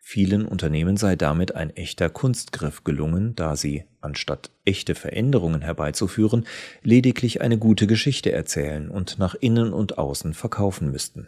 Vielen 0.00 0.46
Unternehmen 0.46 0.96
sei 0.96 1.16
damit 1.16 1.54
ein 1.54 1.68
echter 1.76 2.08
Kunstgriff 2.08 2.84
gelungen, 2.84 3.34
da 3.34 3.56
sie, 3.56 3.84
anstatt 4.00 4.50
echte 4.64 4.94
Veränderungen 4.94 5.60
herbeizuführen, 5.60 6.46
lediglich 6.82 7.42
eine 7.42 7.58
gute 7.58 7.86
Geschichte 7.86 8.32
erzählen 8.32 8.88
und 8.88 9.18
nach 9.18 9.34
innen 9.34 9.72
und 9.72 9.98
außen 9.98 10.32
verkaufen 10.32 10.90
müssten. 10.90 11.26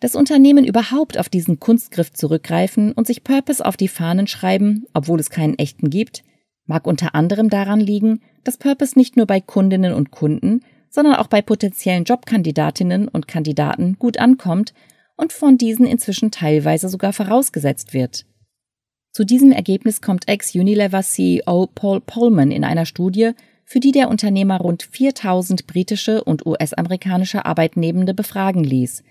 Das 0.00 0.16
Unternehmen 0.16 0.64
überhaupt 0.64 1.18
auf 1.18 1.28
diesen 1.28 1.60
Kunstgriff 1.60 2.12
zurückgreifen 2.12 2.92
und 2.92 3.06
sich 3.06 3.22
Purpose 3.22 3.64
auf 3.64 3.76
die 3.76 3.88
Fahnen 3.88 4.26
schreiben, 4.26 4.86
obwohl 4.92 5.20
es 5.20 5.30
keinen 5.30 5.58
echten 5.58 5.88
gibt, 5.88 6.24
mag 6.64 6.86
unter 6.86 7.14
anderem 7.14 7.48
daran 7.48 7.80
liegen, 7.80 8.22
dass 8.46 8.56
Purpose 8.56 8.98
nicht 8.98 9.16
nur 9.16 9.26
bei 9.26 9.40
Kundinnen 9.40 9.92
und 9.92 10.10
Kunden, 10.10 10.62
sondern 10.88 11.16
auch 11.16 11.26
bei 11.26 11.42
potenziellen 11.42 12.04
Jobkandidatinnen 12.04 13.08
und 13.08 13.28
Kandidaten 13.28 13.96
gut 13.98 14.18
ankommt 14.18 14.72
und 15.16 15.32
von 15.32 15.58
diesen 15.58 15.86
inzwischen 15.86 16.30
teilweise 16.30 16.88
sogar 16.88 17.12
vorausgesetzt 17.12 17.92
wird. 17.92 18.24
Zu 19.12 19.24
diesem 19.24 19.50
Ergebnis 19.50 20.00
kommt 20.00 20.28
Ex-Unilever 20.28 21.02
CEO 21.02 21.68
Paul 21.74 22.00
Polman 22.00 22.50
in 22.50 22.64
einer 22.64 22.86
Studie, 22.86 23.32
für 23.64 23.80
die 23.80 23.92
der 23.92 24.08
Unternehmer 24.08 24.58
rund 24.58 24.84
4000 24.84 25.66
britische 25.66 26.22
und 26.22 26.46
US-amerikanische 26.46 27.44
Arbeitnehmende 27.44 28.14
befragen 28.14 28.62
ließ. 28.62 29.02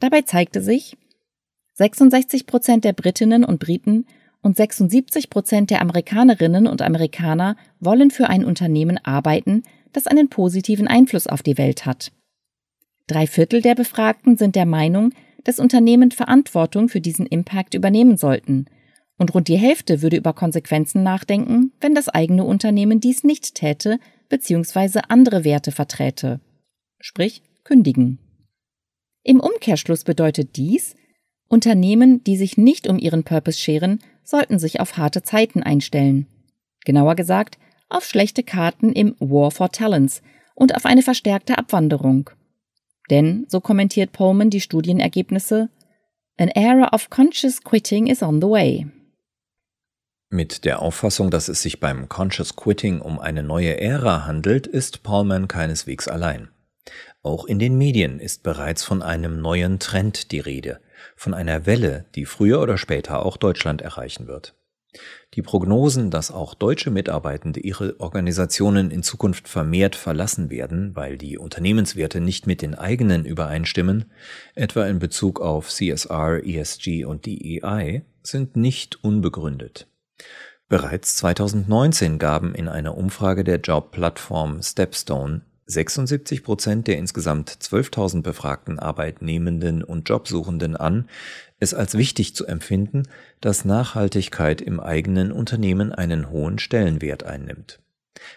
Dabei 0.00 0.22
zeigte 0.22 0.60
sich, 0.60 0.96
66 1.74 2.46
Prozent 2.46 2.84
der 2.84 2.94
Britinnen 2.94 3.44
und 3.44 3.60
Briten 3.60 4.06
und 4.42 4.56
76 4.56 5.30
Prozent 5.30 5.70
der 5.70 5.80
Amerikanerinnen 5.80 6.66
und 6.66 6.82
Amerikaner 6.82 7.56
wollen 7.80 8.10
für 8.10 8.28
ein 8.28 8.44
Unternehmen 8.44 8.98
arbeiten, 9.04 9.62
das 9.92 10.06
einen 10.06 10.28
positiven 10.28 10.88
Einfluss 10.88 11.26
auf 11.26 11.42
die 11.42 11.58
Welt 11.58 11.86
hat. 11.86 12.12
Drei 13.06 13.26
Viertel 13.26 13.62
der 13.62 13.74
Befragten 13.74 14.36
sind 14.36 14.56
der 14.56 14.66
Meinung, 14.66 15.12
dass 15.44 15.58
Unternehmen 15.58 16.10
Verantwortung 16.10 16.88
für 16.88 17.00
diesen 17.00 17.26
Impact 17.26 17.74
übernehmen 17.74 18.16
sollten, 18.16 18.66
und 19.18 19.34
rund 19.34 19.46
die 19.46 19.58
Hälfte 19.58 20.02
würde 20.02 20.16
über 20.16 20.32
Konsequenzen 20.32 21.02
nachdenken, 21.04 21.72
wenn 21.80 21.94
das 21.94 22.08
eigene 22.08 22.44
Unternehmen 22.44 22.98
dies 22.98 23.22
nicht 23.22 23.54
täte 23.54 23.98
bzw. 24.28 25.02
andere 25.08 25.44
Werte 25.44 25.70
verträte. 25.70 26.40
Sprich, 26.98 27.42
kündigen. 27.62 28.18
Im 29.22 29.38
Umkehrschluss 29.38 30.02
bedeutet 30.02 30.56
dies, 30.56 30.96
Unternehmen, 31.48 32.24
die 32.24 32.36
sich 32.36 32.56
nicht 32.56 32.88
um 32.88 32.98
ihren 32.98 33.24
Purpose 33.24 33.58
scheren, 33.58 34.00
sollten 34.24 34.58
sich 34.58 34.80
auf 34.80 34.96
harte 34.96 35.22
Zeiten 35.22 35.62
einstellen. 35.62 36.26
Genauer 36.84 37.14
gesagt, 37.14 37.58
auf 37.88 38.04
schlechte 38.04 38.42
Karten 38.42 38.92
im 38.92 39.14
War 39.18 39.50
for 39.50 39.70
Talents 39.70 40.22
und 40.54 40.74
auf 40.74 40.86
eine 40.86 41.02
verstärkte 41.02 41.58
Abwanderung. 41.58 42.30
Denn, 43.10 43.46
so 43.48 43.60
kommentiert 43.60 44.12
Pullman 44.12 44.50
die 44.50 44.60
Studienergebnisse, 44.60 45.68
An 46.38 46.48
era 46.48 46.88
of 46.92 47.10
conscious 47.10 47.62
quitting 47.62 48.06
is 48.06 48.22
on 48.22 48.40
the 48.40 48.48
way. 48.48 48.86
Mit 50.30 50.64
der 50.64 50.80
Auffassung, 50.80 51.30
dass 51.30 51.48
es 51.48 51.60
sich 51.60 51.78
beim 51.78 52.08
Conscious 52.08 52.56
Quitting 52.56 53.02
um 53.02 53.18
eine 53.18 53.42
neue 53.42 53.78
Ära 53.78 54.24
handelt, 54.24 54.66
ist 54.66 55.02
Paulman 55.02 55.46
keineswegs 55.46 56.08
allein. 56.08 56.48
Auch 57.22 57.44
in 57.44 57.58
den 57.58 57.76
Medien 57.76 58.18
ist 58.18 58.42
bereits 58.42 58.82
von 58.82 59.02
einem 59.02 59.42
neuen 59.42 59.78
Trend 59.78 60.32
die 60.32 60.40
Rede, 60.40 60.80
von 61.16 61.34
einer 61.34 61.66
Welle, 61.66 62.06
die 62.14 62.26
früher 62.26 62.60
oder 62.60 62.78
später 62.78 63.24
auch 63.24 63.36
Deutschland 63.36 63.82
erreichen 63.82 64.26
wird. 64.26 64.54
Die 65.34 65.42
Prognosen, 65.42 66.10
dass 66.10 66.30
auch 66.30 66.52
deutsche 66.52 66.90
Mitarbeitende 66.90 67.60
ihre 67.60 67.98
Organisationen 67.98 68.90
in 68.90 69.02
Zukunft 69.02 69.48
vermehrt 69.48 69.96
verlassen 69.96 70.50
werden, 70.50 70.94
weil 70.94 71.16
die 71.16 71.38
Unternehmenswerte 71.38 72.20
nicht 72.20 72.46
mit 72.46 72.60
den 72.60 72.74
eigenen 72.74 73.24
übereinstimmen, 73.24 74.10
etwa 74.54 74.86
in 74.86 74.98
Bezug 74.98 75.40
auf 75.40 75.70
CSR, 75.70 76.44
ESG 76.44 77.06
und 77.06 77.24
DEI, 77.24 78.04
sind 78.22 78.56
nicht 78.56 79.02
unbegründet. 79.02 79.86
Bereits 80.68 81.16
2019 81.16 82.18
gaben 82.18 82.54
in 82.54 82.68
einer 82.68 82.96
Umfrage 82.96 83.44
der 83.44 83.60
Jobplattform 83.60 84.62
Stepstone 84.62 85.42
76 85.72 86.42
Prozent 86.44 86.86
der 86.86 86.98
insgesamt 86.98 87.50
12.000 87.50 88.22
befragten 88.22 88.78
Arbeitnehmenden 88.78 89.82
und 89.82 90.08
Jobsuchenden 90.08 90.76
an, 90.76 91.08
es 91.58 91.74
als 91.74 91.96
wichtig 91.96 92.34
zu 92.34 92.46
empfinden, 92.46 93.04
dass 93.40 93.64
Nachhaltigkeit 93.64 94.60
im 94.60 94.80
eigenen 94.80 95.32
Unternehmen 95.32 95.92
einen 95.92 96.30
hohen 96.30 96.58
Stellenwert 96.58 97.24
einnimmt. 97.24 97.80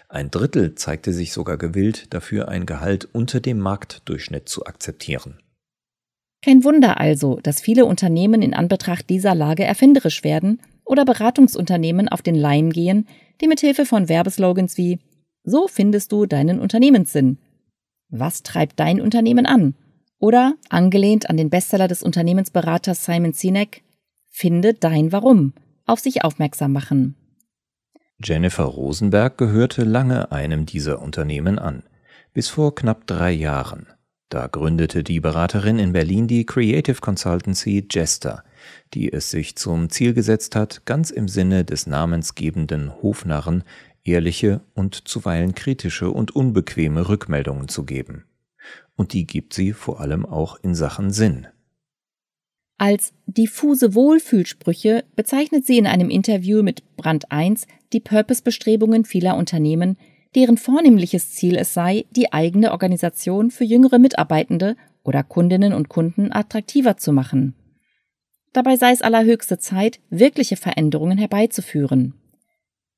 Ein 0.09 0.31
Drittel 0.31 0.75
zeigte 0.75 1.13
sich 1.13 1.33
sogar 1.33 1.57
gewillt, 1.57 2.13
dafür 2.13 2.47
ein 2.47 2.65
Gehalt 2.65 3.07
unter 3.11 3.39
dem 3.39 3.59
Marktdurchschnitt 3.59 4.47
zu 4.49 4.65
akzeptieren. 4.65 5.39
Kein 6.43 6.63
Wunder 6.63 6.99
also, 6.99 7.39
dass 7.41 7.59
viele 7.59 7.85
Unternehmen 7.85 8.41
in 8.41 8.53
Anbetracht 8.53 9.09
dieser 9.09 9.33
Lage 9.33 9.63
erfinderisch 9.63 10.23
werden 10.23 10.61
oder 10.83 11.03
Beratungsunternehmen 11.03 12.07
auf 12.07 12.21
den 12.21 12.35
Leim 12.35 12.69
gehen, 12.69 13.07
die 13.41 13.47
mithilfe 13.47 13.85
von 13.85 14.07
Werbeslogans 14.07 14.77
wie 14.77 14.99
so 15.45 15.67
findest 15.67 16.11
du 16.11 16.25
deinen 16.25 16.59
Unternehmenssinn. 16.59 17.37
Was 18.09 18.43
treibt 18.43 18.79
dein 18.79 18.99
Unternehmen 18.99 19.45
an? 19.45 19.75
Oder, 20.19 20.55
angelehnt 20.69 21.29
an 21.29 21.37
den 21.37 21.49
Bestseller 21.49 21.87
des 21.87 22.03
Unternehmensberaters 22.03 23.05
Simon 23.05 23.33
Sinek, 23.33 23.83
Finde 24.37 24.73
dein 24.73 25.13
Warum, 25.13 25.53
auf 25.85 26.01
sich 26.01 26.25
aufmerksam 26.25 26.73
machen. 26.73 27.15
Jennifer 28.21 28.65
Rosenberg 28.65 29.37
gehörte 29.37 29.85
lange 29.85 30.31
einem 30.33 30.65
dieser 30.65 31.01
Unternehmen 31.01 31.57
an, 31.57 31.83
bis 32.33 32.49
vor 32.49 32.75
knapp 32.75 33.07
drei 33.07 33.31
Jahren. 33.31 33.87
Da 34.27 34.47
gründete 34.47 35.05
die 35.05 35.21
Beraterin 35.21 35.79
in 35.79 35.93
Berlin 35.93 36.27
die 36.27 36.45
Creative 36.45 36.99
Consultancy 36.99 37.87
Jester, 37.89 38.43
die 38.93 39.13
es 39.13 39.31
sich 39.31 39.55
zum 39.55 39.89
Ziel 39.89 40.13
gesetzt 40.13 40.55
hat, 40.55 40.85
ganz 40.85 41.11
im 41.11 41.29
Sinne 41.29 41.63
des 41.63 41.87
namensgebenden 41.87 42.91
Hofnarren 43.01 43.63
ehrliche 44.05 44.61
und 44.73 45.07
zuweilen 45.07 45.55
kritische 45.55 46.11
und 46.11 46.35
unbequeme 46.35 47.09
Rückmeldungen 47.09 47.67
zu 47.67 47.83
geben. 47.83 48.25
Und 48.95 49.13
die 49.13 49.27
gibt 49.27 49.53
sie 49.53 49.73
vor 49.73 49.99
allem 49.99 50.25
auch 50.25 50.57
in 50.61 50.75
Sachen 50.75 51.11
Sinn. 51.11 51.47
Als 52.77 53.13
diffuse 53.25 53.95
Wohlfühlsprüche 53.95 55.05
bezeichnet 55.15 55.65
sie 55.65 55.77
in 55.77 55.87
einem 55.87 56.09
Interview 56.09 56.61
mit 56.61 56.83
Brand 56.97 57.31
1 57.31 57.67
die 57.93 58.01
Purpose-Bestrebungen 58.01 59.05
vieler 59.05 59.37
Unternehmen, 59.37 59.97
deren 60.35 60.57
vornehmliches 60.57 61.31
Ziel 61.31 61.55
es 61.55 61.73
sei, 61.73 62.05
die 62.11 62.33
eigene 62.33 62.71
Organisation 62.71 63.49
für 63.49 63.63
jüngere 63.63 63.99
Mitarbeitende 63.99 64.75
oder 65.03 65.23
Kundinnen 65.23 65.71
und 65.71 65.87
Kunden 65.87 66.33
attraktiver 66.33 66.97
zu 66.97 67.13
machen. 67.13 67.55
Dabei 68.51 68.75
sei 68.75 68.91
es 68.91 69.01
allerhöchste 69.01 69.57
Zeit, 69.57 69.99
wirkliche 70.09 70.57
Veränderungen 70.57 71.17
herbeizuführen. 71.17 72.13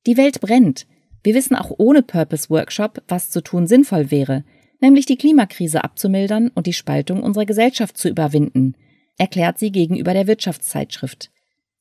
Die 0.06 0.16
Welt 0.16 0.40
brennt, 0.40 0.86
wir 1.22 1.34
wissen 1.34 1.56
auch 1.56 1.72
ohne 1.78 2.02
Purpose 2.02 2.50
Workshop, 2.50 3.02
was 3.08 3.30
zu 3.30 3.40
tun 3.40 3.66
sinnvoll 3.66 4.10
wäre, 4.10 4.44
nämlich 4.80 5.06
die 5.06 5.16
Klimakrise 5.16 5.84
abzumildern 5.84 6.48
und 6.54 6.66
die 6.66 6.72
Spaltung 6.72 7.22
unserer 7.22 7.46
Gesellschaft 7.46 7.96
zu 7.96 8.08
überwinden, 8.08 8.74
erklärt 9.16 9.58
sie 9.58 9.72
gegenüber 9.72 10.12
der 10.14 10.26
Wirtschaftszeitschrift. 10.26 11.30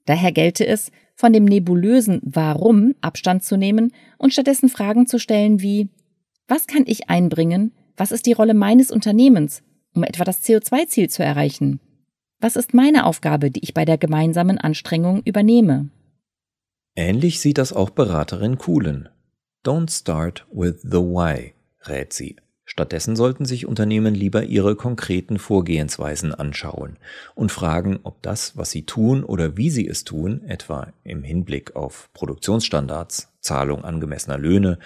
Daher 0.06 0.32
gelte 0.32 0.66
es, 0.66 0.92
von 1.16 1.34
dem 1.34 1.46
nebulösen 1.46 2.22
Warum 2.24 2.94
Abstand 3.02 3.44
zu 3.44 3.58
nehmen 3.58 3.92
und 4.18 4.34
stattdessen 4.34 4.70
Fragen 4.70 5.08
zu 5.08 5.20
stellen 5.20 5.62
wie 5.62 5.90
Was 6.48 6.68
kann 6.68 6.84
ich 6.86 7.10
einbringen? 7.10 7.74
Was 7.96 8.12
ist 8.12 8.26
die 8.26 8.34
Rolle 8.34 8.54
meines 8.54 8.92
Unternehmens, 8.92 9.64
um 9.94 10.04
etwa 10.04 10.24
das 10.24 10.44
CO2-Ziel 10.44 11.10
zu 11.10 11.24
erreichen? 11.24 11.80
Was 12.40 12.56
ist 12.56 12.76
meine 12.76 13.06
Aufgabe, 13.06 13.50
die 13.50 13.64
ich 13.64 13.74
bei 13.74 13.84
der 13.84 13.98
gemeinsamen 13.98 14.60
Anstrengung 14.60 15.24
übernehme? 15.26 15.90
Ähnlich 16.96 17.40
sieht 17.40 17.58
das 17.58 17.74
auch 17.74 17.90
Beraterin 17.90 18.60
Kuhlen. 18.60 19.10
Don't 19.64 19.90
start 19.90 20.46
with 20.52 20.82
the 20.84 21.00
why, 21.00 21.54
rät 21.88 22.14
sie. 22.14 22.38
Stattdessen 22.70 23.16
sollten 23.16 23.46
sich 23.46 23.66
Unternehmen 23.66 24.14
lieber 24.14 24.44
ihre 24.44 24.76
konkreten 24.76 25.40
Vorgehensweisen 25.40 26.36
anschauen 26.36 26.98
und 27.34 27.50
fragen, 27.50 28.02
ob 28.04 28.22
das, 28.22 28.58
was 28.58 28.72
sie 28.72 28.86
tun 28.86 29.24
oder 29.24 29.56
wie 29.56 29.70
sie 29.70 29.88
es 29.88 30.04
tun, 30.04 30.44
etwa 30.46 30.92
im 31.06 31.24
Hinblick 31.24 31.78
auf 31.78 32.10
Produktionsstandards, 32.14 33.30
Zahlung 33.40 33.86
angemessener 33.86 34.38
Löhne, 34.38 34.80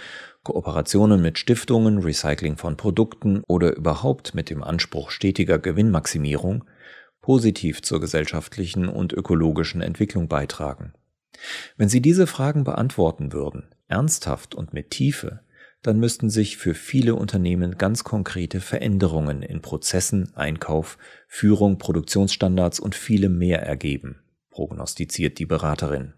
Kooperationen 0.43 1.23
mit 1.23 1.39
Stiftungen, 1.39 1.97
Recycling 1.97 2.55
von 2.55 2.77
Produkten 2.77 3.41
oder 3.47 3.75
überhaupt 3.75 4.36
mit 4.36 4.51
dem 4.51 4.63
Anspruch 4.63 5.10
stetiger 5.10 5.57
Gewinnmaximierung, 5.57 6.65
positiv 7.19 7.81
zur 7.81 7.99
gesellschaftlichen 7.99 8.88
und 8.88 9.12
ökologischen 9.12 9.81
Entwicklung 9.81 10.27
beitragen. 10.27 10.93
Wenn 11.77 11.89
Sie 11.89 12.01
diese 12.01 12.27
Fragen 12.27 12.63
beantworten 12.63 13.34
würden, 13.34 13.65
ernsthaft 13.91 14.56
und 14.56 14.73
mit 14.73 14.89
Tiefe, 14.89 15.41
dann 15.82 15.99
müssten 15.99 16.30
sich 16.30 16.58
für 16.58 16.73
viele 16.73 17.15
Unternehmen 17.15 17.77
ganz 17.77 18.04
konkrete 18.04 18.60
Veränderungen 18.60 19.41
in 19.41 19.62
Prozessen, 19.62 20.36
Einkauf, 20.36 20.97
Führung, 21.27 21.77
Produktionsstandards 21.77 22.80
und 22.80 22.95
vielem 22.95 23.38
mehr 23.38 23.63
ergeben, 23.63 24.21
prognostiziert 24.51 25.39
die 25.39 25.45
Beraterin. 25.45 26.13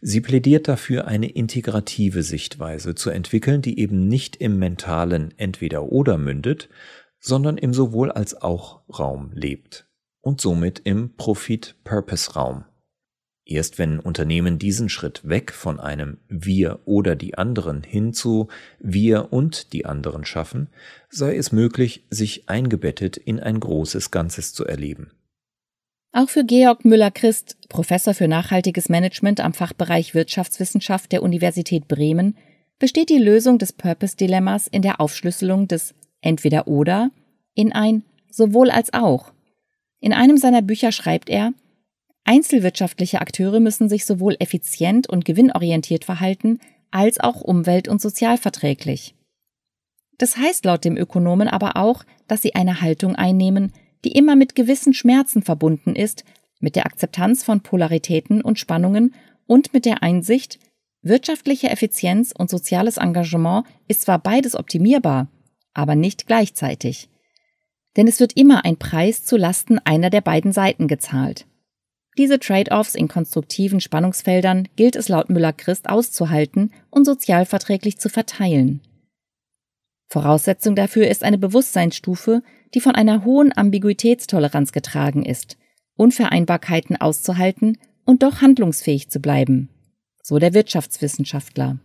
Sie 0.00 0.20
plädiert 0.20 0.68
dafür, 0.68 1.06
eine 1.06 1.30
integrative 1.30 2.22
Sichtweise 2.22 2.94
zu 2.94 3.10
entwickeln, 3.10 3.62
die 3.62 3.78
eben 3.78 4.08
nicht 4.08 4.36
im 4.36 4.58
mentalen 4.58 5.36
Entweder 5.38 5.84
oder 5.84 6.18
mündet, 6.18 6.68
sondern 7.20 7.58
im 7.58 7.72
sowohl 7.72 8.10
als 8.10 8.34
auch 8.34 8.82
Raum 8.88 9.30
lebt 9.34 9.86
und 10.20 10.40
somit 10.40 10.80
im 10.80 11.14
Profit-Purpose-Raum. 11.16 12.64
Erst 13.44 13.78
wenn 13.78 13.98
Unternehmen 13.98 14.58
diesen 14.58 14.88
Schritt 14.88 15.28
weg 15.28 15.52
von 15.52 15.80
einem 15.80 16.18
Wir 16.28 16.80
oder 16.84 17.16
die 17.16 17.36
anderen 17.36 17.82
hin 17.82 18.12
zu 18.12 18.48
Wir 18.78 19.32
und 19.32 19.72
die 19.72 19.84
anderen 19.84 20.24
schaffen, 20.24 20.68
sei 21.10 21.36
es 21.36 21.50
möglich, 21.50 22.04
sich 22.08 22.48
eingebettet 22.48 23.16
in 23.16 23.40
ein 23.40 23.58
großes 23.58 24.12
Ganzes 24.12 24.54
zu 24.54 24.64
erleben. 24.64 25.10
Auch 26.12 26.28
für 26.28 26.44
Georg 26.44 26.84
Müller-Christ, 26.84 27.56
Professor 27.68 28.14
für 28.14 28.28
nachhaltiges 28.28 28.88
Management 28.88 29.40
am 29.40 29.54
Fachbereich 29.54 30.14
Wirtschaftswissenschaft 30.14 31.10
der 31.10 31.22
Universität 31.22 31.88
Bremen, 31.88 32.36
besteht 32.78 33.08
die 33.08 33.18
Lösung 33.18 33.58
des 33.58 33.72
Purpose-Dilemmas 33.72 34.66
in 34.68 34.82
der 34.82 35.00
Aufschlüsselung 35.00 35.68
des 35.68 35.94
Entweder 36.20 36.68
oder 36.68 37.10
in 37.54 37.72
ein 37.72 38.04
sowohl 38.30 38.70
als 38.70 38.92
auch. 38.92 39.32
In 40.00 40.12
einem 40.12 40.36
seiner 40.36 40.62
Bücher 40.62 40.92
schreibt 40.92 41.30
er, 41.30 41.52
Einzelwirtschaftliche 42.32 43.20
Akteure 43.20 43.60
müssen 43.60 43.90
sich 43.90 44.06
sowohl 44.06 44.36
effizient 44.38 45.06
und 45.06 45.26
gewinnorientiert 45.26 46.06
verhalten, 46.06 46.60
als 46.90 47.20
auch 47.20 47.42
umwelt- 47.42 47.88
und 47.88 48.00
sozialverträglich. 48.00 49.14
Das 50.16 50.38
heißt 50.38 50.64
laut 50.64 50.82
dem 50.86 50.96
Ökonomen 50.96 51.46
aber 51.46 51.76
auch, 51.76 52.04
dass 52.28 52.40
sie 52.40 52.54
eine 52.54 52.80
Haltung 52.80 53.16
einnehmen, 53.16 53.74
die 54.06 54.12
immer 54.12 54.34
mit 54.34 54.54
gewissen 54.54 54.94
Schmerzen 54.94 55.42
verbunden 55.42 55.94
ist, 55.94 56.24
mit 56.58 56.74
der 56.74 56.86
Akzeptanz 56.86 57.44
von 57.44 57.60
Polaritäten 57.60 58.40
und 58.40 58.58
Spannungen 58.58 59.14
und 59.46 59.74
mit 59.74 59.84
der 59.84 60.02
Einsicht, 60.02 60.58
wirtschaftliche 61.02 61.68
Effizienz 61.68 62.32
und 62.34 62.48
soziales 62.48 62.96
Engagement 62.96 63.66
ist 63.88 64.02
zwar 64.02 64.18
beides 64.18 64.56
optimierbar, 64.56 65.28
aber 65.74 65.96
nicht 65.96 66.26
gleichzeitig. 66.26 67.10
Denn 67.98 68.08
es 68.08 68.20
wird 68.20 68.38
immer 68.38 68.64
ein 68.64 68.78
Preis 68.78 69.22
zu 69.22 69.36
Lasten 69.36 69.78
einer 69.80 70.08
der 70.08 70.22
beiden 70.22 70.52
Seiten 70.52 70.88
gezahlt. 70.88 71.46
Diese 72.18 72.38
Trade-offs 72.38 72.94
in 72.94 73.08
konstruktiven 73.08 73.80
Spannungsfeldern 73.80 74.68
gilt 74.76 74.96
es 74.96 75.08
laut 75.08 75.30
Müller-Christ 75.30 75.88
auszuhalten 75.88 76.72
und 76.90 77.04
sozialverträglich 77.04 77.98
zu 77.98 78.10
verteilen. 78.10 78.82
Voraussetzung 80.08 80.76
dafür 80.76 81.08
ist 81.08 81.24
eine 81.24 81.38
Bewusstseinsstufe, 81.38 82.42
die 82.74 82.80
von 82.80 82.94
einer 82.94 83.24
hohen 83.24 83.56
Ambiguitätstoleranz 83.56 84.72
getragen 84.72 85.24
ist, 85.24 85.56
Unvereinbarkeiten 85.96 87.00
auszuhalten 87.00 87.78
und 88.04 88.22
doch 88.22 88.42
handlungsfähig 88.42 89.08
zu 89.08 89.20
bleiben, 89.20 89.70
so 90.22 90.38
der 90.38 90.52
Wirtschaftswissenschaftler. 90.52 91.78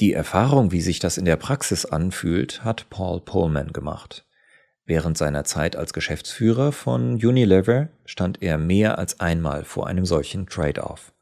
Die 0.00 0.12
Erfahrung, 0.12 0.70
wie 0.72 0.82
sich 0.82 0.98
das 0.98 1.16
in 1.16 1.24
der 1.24 1.36
Praxis 1.36 1.86
anfühlt, 1.86 2.64
hat 2.64 2.90
Paul 2.90 3.20
Pullman 3.20 3.72
gemacht. 3.72 4.27
Während 4.88 5.18
seiner 5.18 5.44
Zeit 5.44 5.76
als 5.76 5.92
Geschäftsführer 5.92 6.72
von 6.72 7.16
Unilever 7.16 7.88
stand 8.06 8.42
er 8.42 8.56
mehr 8.56 8.98
als 8.98 9.20
einmal 9.20 9.62
vor 9.64 9.86
einem 9.86 10.06
solchen 10.06 10.46
Trade-off. 10.46 11.12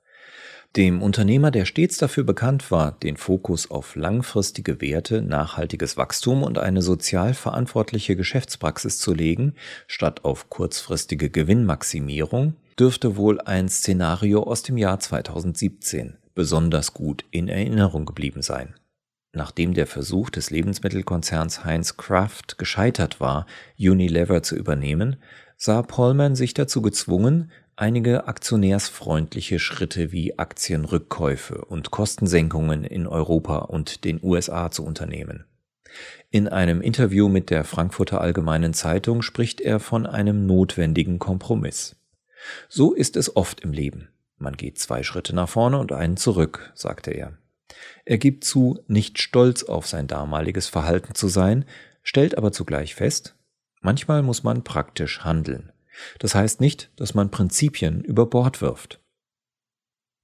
Dem 0.77 1.03
Unternehmer, 1.03 1.51
der 1.51 1.65
stets 1.65 1.97
dafür 1.97 2.23
bekannt 2.23 2.71
war, 2.71 2.93
den 2.93 3.17
Fokus 3.17 3.69
auf 3.69 3.97
langfristige 3.97 4.81
Werte, 4.81 5.21
nachhaltiges 5.21 5.97
Wachstum 5.97 6.45
und 6.45 6.59
eine 6.59 6.81
sozial 6.81 7.35
verantwortliche 7.35 8.15
Geschäftspraxis 8.15 9.01
zu 9.01 9.13
legen, 9.13 9.55
statt 9.89 10.25
auf 10.25 10.49
kurzfristige 10.49 11.29
Gewinnmaximierung, 11.29 12.55
dürfte 12.79 13.17
wohl 13.17 13.41
ein 13.41 13.69
Szenario 13.69 14.45
aus 14.45 14.63
dem 14.63 14.77
Jahr 14.77 15.01
2017 15.01 16.19
besonders 16.37 16.95
gut 16.95 17.25
in 17.33 17.49
Erinnerung 17.49 18.07
geblieben 18.07 18.43
sein. 18.43 18.75
Nachdem 19.37 19.75
der 19.75 19.87
Versuch 19.87 20.31
des 20.31 20.49
Lebensmittelkonzerns 20.49 21.63
Heinz 21.63 21.99
Kraft 21.99 22.57
gescheitert 22.57 23.21
war, 23.21 23.45
Unilever 23.79 24.43
zu 24.43 24.57
übernehmen, 24.57 25.17
sah 25.59 25.83
Pollman 25.83 26.35
sich 26.35 26.55
dazu 26.55 26.81
gezwungen, 26.81 27.51
einige 27.77 28.29
aktionärsfreundliche 28.29 29.59
Schritte 29.59 30.11
wie 30.11 30.39
Aktienrückkäufe 30.39 31.67
und 31.67 31.91
Kostensenkungen 31.91 32.85
in 32.85 33.07
Europa 33.07 33.59
und 33.59 34.05
den 34.07 34.21
USA 34.23 34.71
zu 34.71 34.87
unternehmen. 34.87 35.45
In 36.31 36.49
einem 36.49 36.81
Interview 36.81 37.29
mit 37.29 37.51
der 37.51 37.65
Frankfurter 37.65 38.23
Allgemeinen 38.23 38.73
Zeitung 38.73 39.21
spricht 39.21 39.61
er 39.61 39.81
von 39.81 40.07
einem 40.07 40.47
notwendigen 40.47 41.19
Kompromiss. 41.19 41.97
So 42.71 42.95
ist 42.95 43.17
es 43.17 43.37
oft 43.37 43.61
im 43.61 43.73
Leben. 43.73 44.09
Man 44.39 44.57
geht 44.57 44.79
zwei 44.79 45.03
Schritte 45.03 45.35
nach 45.35 45.51
vorne 45.51 45.77
und 45.77 45.93
einen 45.93 46.17
zurück, 46.17 46.73
sagte 46.75 47.11
er. 47.11 47.37
Er 48.05 48.19
gibt 48.19 48.45
zu, 48.45 48.79
nicht 48.87 49.21
stolz 49.21 49.65
auf 49.65 49.87
sein 49.87 50.07
damaliges 50.07 50.69
Verhalten 50.69 51.15
zu 51.15 51.29
sein, 51.29 51.65
stellt 52.03 52.39
aber 52.39 52.53
zugleich 52.53 52.95
fest, 52.95 53.35
manchmal 53.81 54.23
muss 54.23 54.43
man 54.43 54.65
praktisch 54.65 55.25
handeln. 55.25 55.73
Das 56.19 56.35
heißt 56.35 56.61
nicht, 56.61 56.91
dass 56.97 57.15
man 57.15 57.31
Prinzipien 57.31 58.03
über 58.03 58.27
Bord 58.27 58.61
wirft. 58.61 59.01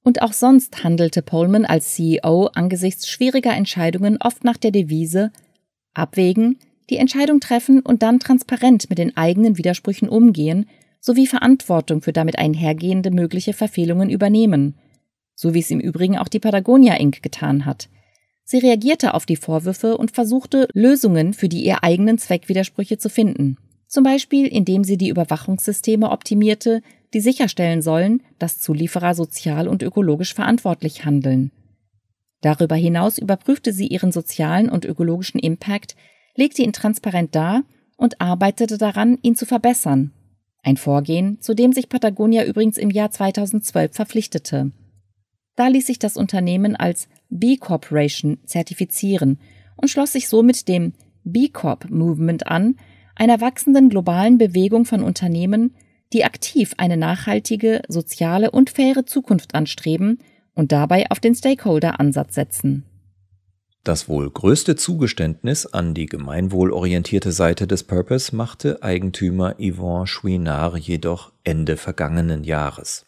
Und 0.05 0.23
auch 0.23 0.33
sonst 0.33 0.83
handelte 0.83 1.23
Pullman 1.23 1.65
als 1.65 1.95
CEO 1.95 2.51
angesichts 2.55 3.09
schwieriger 3.09 3.55
Entscheidungen 3.55 4.19
oft 4.21 4.45
nach 4.45 4.57
der 4.57 4.73
Devise 4.73 5.31
abwägen, 5.95 6.59
die 6.91 6.97
Entscheidung 6.97 7.41
treffen 7.41 7.81
und 7.81 8.03
dann 8.03 8.19
transparent 8.19 8.91
mit 8.91 8.99
den 8.99 9.17
eigenen 9.17 9.59
Widersprüchen 9.59 10.09
umgehen 10.09 10.69
sowie 11.01 11.27
Verantwortung 11.27 12.03
für 12.03 12.13
damit 12.13 12.39
einhergehende 12.39 13.11
mögliche 13.11 13.53
Verfehlungen 13.53 14.11
übernehmen, 14.11 14.77
so 15.35 15.55
wie 15.55 15.61
es 15.61 15.71
im 15.71 15.81
Übrigen 15.81 16.19
auch 16.19 16.29
die 16.29 16.41
Patagonia 16.41 16.95
Inc. 16.95 17.23
getan 17.23 17.65
hat. 17.65 17.89
Sie 18.45 18.59
reagierte 18.59 19.15
auf 19.15 19.27
die 19.27 19.37
Vorwürfe 19.37 19.97
und 19.97 20.11
versuchte, 20.11 20.69
Lösungen 20.73 21.33
für 21.33 21.49
die 21.49 21.65
ihr 21.65 21.85
eigenen 21.85 22.19
Zweckwidersprüche 22.19 22.99
zu 22.99 23.09
finden. 23.09 23.57
Zum 23.87 24.05
Beispiel, 24.05 24.47
indem 24.47 24.85
sie 24.85 24.97
die 24.97 25.09
Überwachungssysteme 25.09 26.11
optimierte, 26.11 26.83
die 27.15 27.21
sicherstellen 27.21 27.83
sollen, 27.83 28.23
dass 28.39 28.59
Zulieferer 28.59 29.15
sozial 29.15 29.69
und 29.69 29.83
ökologisch 29.83 30.35
verantwortlich 30.35 31.05
handeln. 31.05 31.51
Darüber 32.41 32.75
hinaus 32.75 33.19
überprüfte 33.19 33.73
sie 33.73 33.87
ihren 33.87 34.11
sozialen 34.11 34.69
und 34.69 34.85
ökologischen 34.85 35.39
Impact, 35.39 35.95
legte 36.35 36.63
ihn 36.63 36.73
transparent 36.73 37.35
dar 37.35 37.63
und 37.97 38.21
arbeitete 38.21 38.79
daran, 38.79 39.19
ihn 39.23 39.37
zu 39.37 39.47
verbessern. 39.47 40.13
Ein 40.63 40.77
Vorgehen, 40.77 41.41
zu 41.41 41.55
dem 41.55 41.73
sich 41.73 41.89
Patagonia 41.89 42.45
übrigens 42.45 42.79
im 42.79 42.91
Jahr 42.91 43.11
2012 43.11 43.95
verpflichtete. 43.95 44.73
Da 45.57 45.69
ließ 45.69 45.87
sich 45.87 45.99
das 45.99 46.17
Unternehmen 46.17 46.77
als 46.77 47.09
B 47.29 47.57
Corporation 47.57 48.39
zertifizieren 48.45 49.39
und 49.77 49.89
schloss 49.89 50.13
sich 50.13 50.29
somit 50.29 50.69
dem 50.69 50.95
B 51.25 51.49
Corp 51.49 51.91
Movement 51.91 52.47
an, 52.47 52.77
einer 53.15 53.41
wachsenden 53.41 53.89
globalen 53.89 54.39
Bewegung 54.39 54.85
von 54.85 55.03
Unternehmen, 55.03 55.75
die 56.13 56.25
aktiv 56.25 56.75
eine 56.79 56.97
nachhaltige, 56.97 57.83
soziale 57.89 58.51
und 58.51 58.71
faire 58.71 59.07
Zukunft 59.07 59.55
anstreben 59.55 60.19
und 60.55 60.73
dabei 60.73 61.11
auf 61.11 61.21
den 61.21 61.35
Stakeholder-Ansatz 61.35 62.35
setzen. 62.35 62.85
Das 63.85 64.09
wohl 64.09 64.31
größte 64.31 64.77
Zugeständnis 64.77 65.67
an 65.67 65.93
die 65.93 66.07
gemeinwohlorientierte 66.07 67.33
Seite 67.33 67.67
des 67.67 67.83
Purpose 67.83 68.35
machte 68.35 68.81
Eigentümer 68.83 69.57
Yvon 69.59 70.07
Chouinard 70.07 70.79
jedoch 70.79 71.33
Ende 71.43 71.77
vergangenen 71.77 72.45
Jahres. 72.45 73.05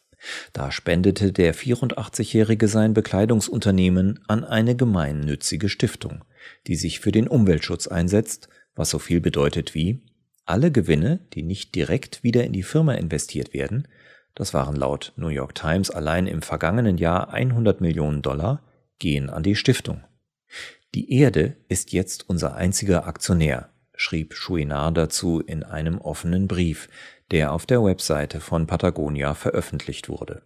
Da 0.53 0.71
spendete 0.71 1.33
der 1.33 1.55
84-Jährige 1.55 2.69
sein 2.69 2.95
Bekleidungsunternehmen 2.95 4.21
an 4.27 4.45
eine 4.45 4.77
gemeinnützige 4.77 5.69
Stiftung, 5.69 6.25
die 6.67 6.77
sich 6.77 7.01
für 7.01 7.13
den 7.13 7.29
Umweltschutz 7.29 7.87
einsetzt, 7.87 8.49
was 8.75 8.91
so 8.91 8.99
viel 8.99 9.21
bedeutet 9.21 9.75
wie 9.75 10.03
alle 10.47 10.71
Gewinne, 10.71 11.21
die 11.33 11.43
nicht 11.43 11.75
direkt 11.75 12.23
wieder 12.23 12.45
in 12.45 12.53
die 12.53 12.63
Firma 12.63 12.95
investiert 12.95 13.55
werden, 13.55 13.89
das 14.35 14.53
waren 14.53 14.77
laut 14.77 15.13
New 15.17 15.29
York 15.29 15.55
Times 15.55 15.91
allein 15.91 16.27
im 16.27 16.43
vergangenen 16.43 16.99
Jahr 16.99 17.33
100 17.33 17.81
Millionen 17.81 18.21
Dollar, 18.21 18.63
gehen 18.99 19.31
an 19.31 19.43
die 19.43 19.57
Stiftung. 19.57 20.03
Die 20.95 21.13
Erde 21.13 21.57
ist 21.69 21.93
jetzt 21.93 22.29
unser 22.29 22.55
einziger 22.55 23.07
Aktionär, 23.07 23.71
schrieb 23.95 24.35
Chouinard 24.35 24.97
dazu 24.97 25.41
in 25.41 25.63
einem 25.63 25.99
offenen 25.99 26.49
Brief, 26.49 26.89
der 27.35 27.53
auf 27.53 27.67
der 27.67 27.83
Webseite 27.83 28.39
von 28.39 28.69
Patagonia 28.69 29.35
veröffentlicht 29.35 30.09
wurde. 30.09 30.43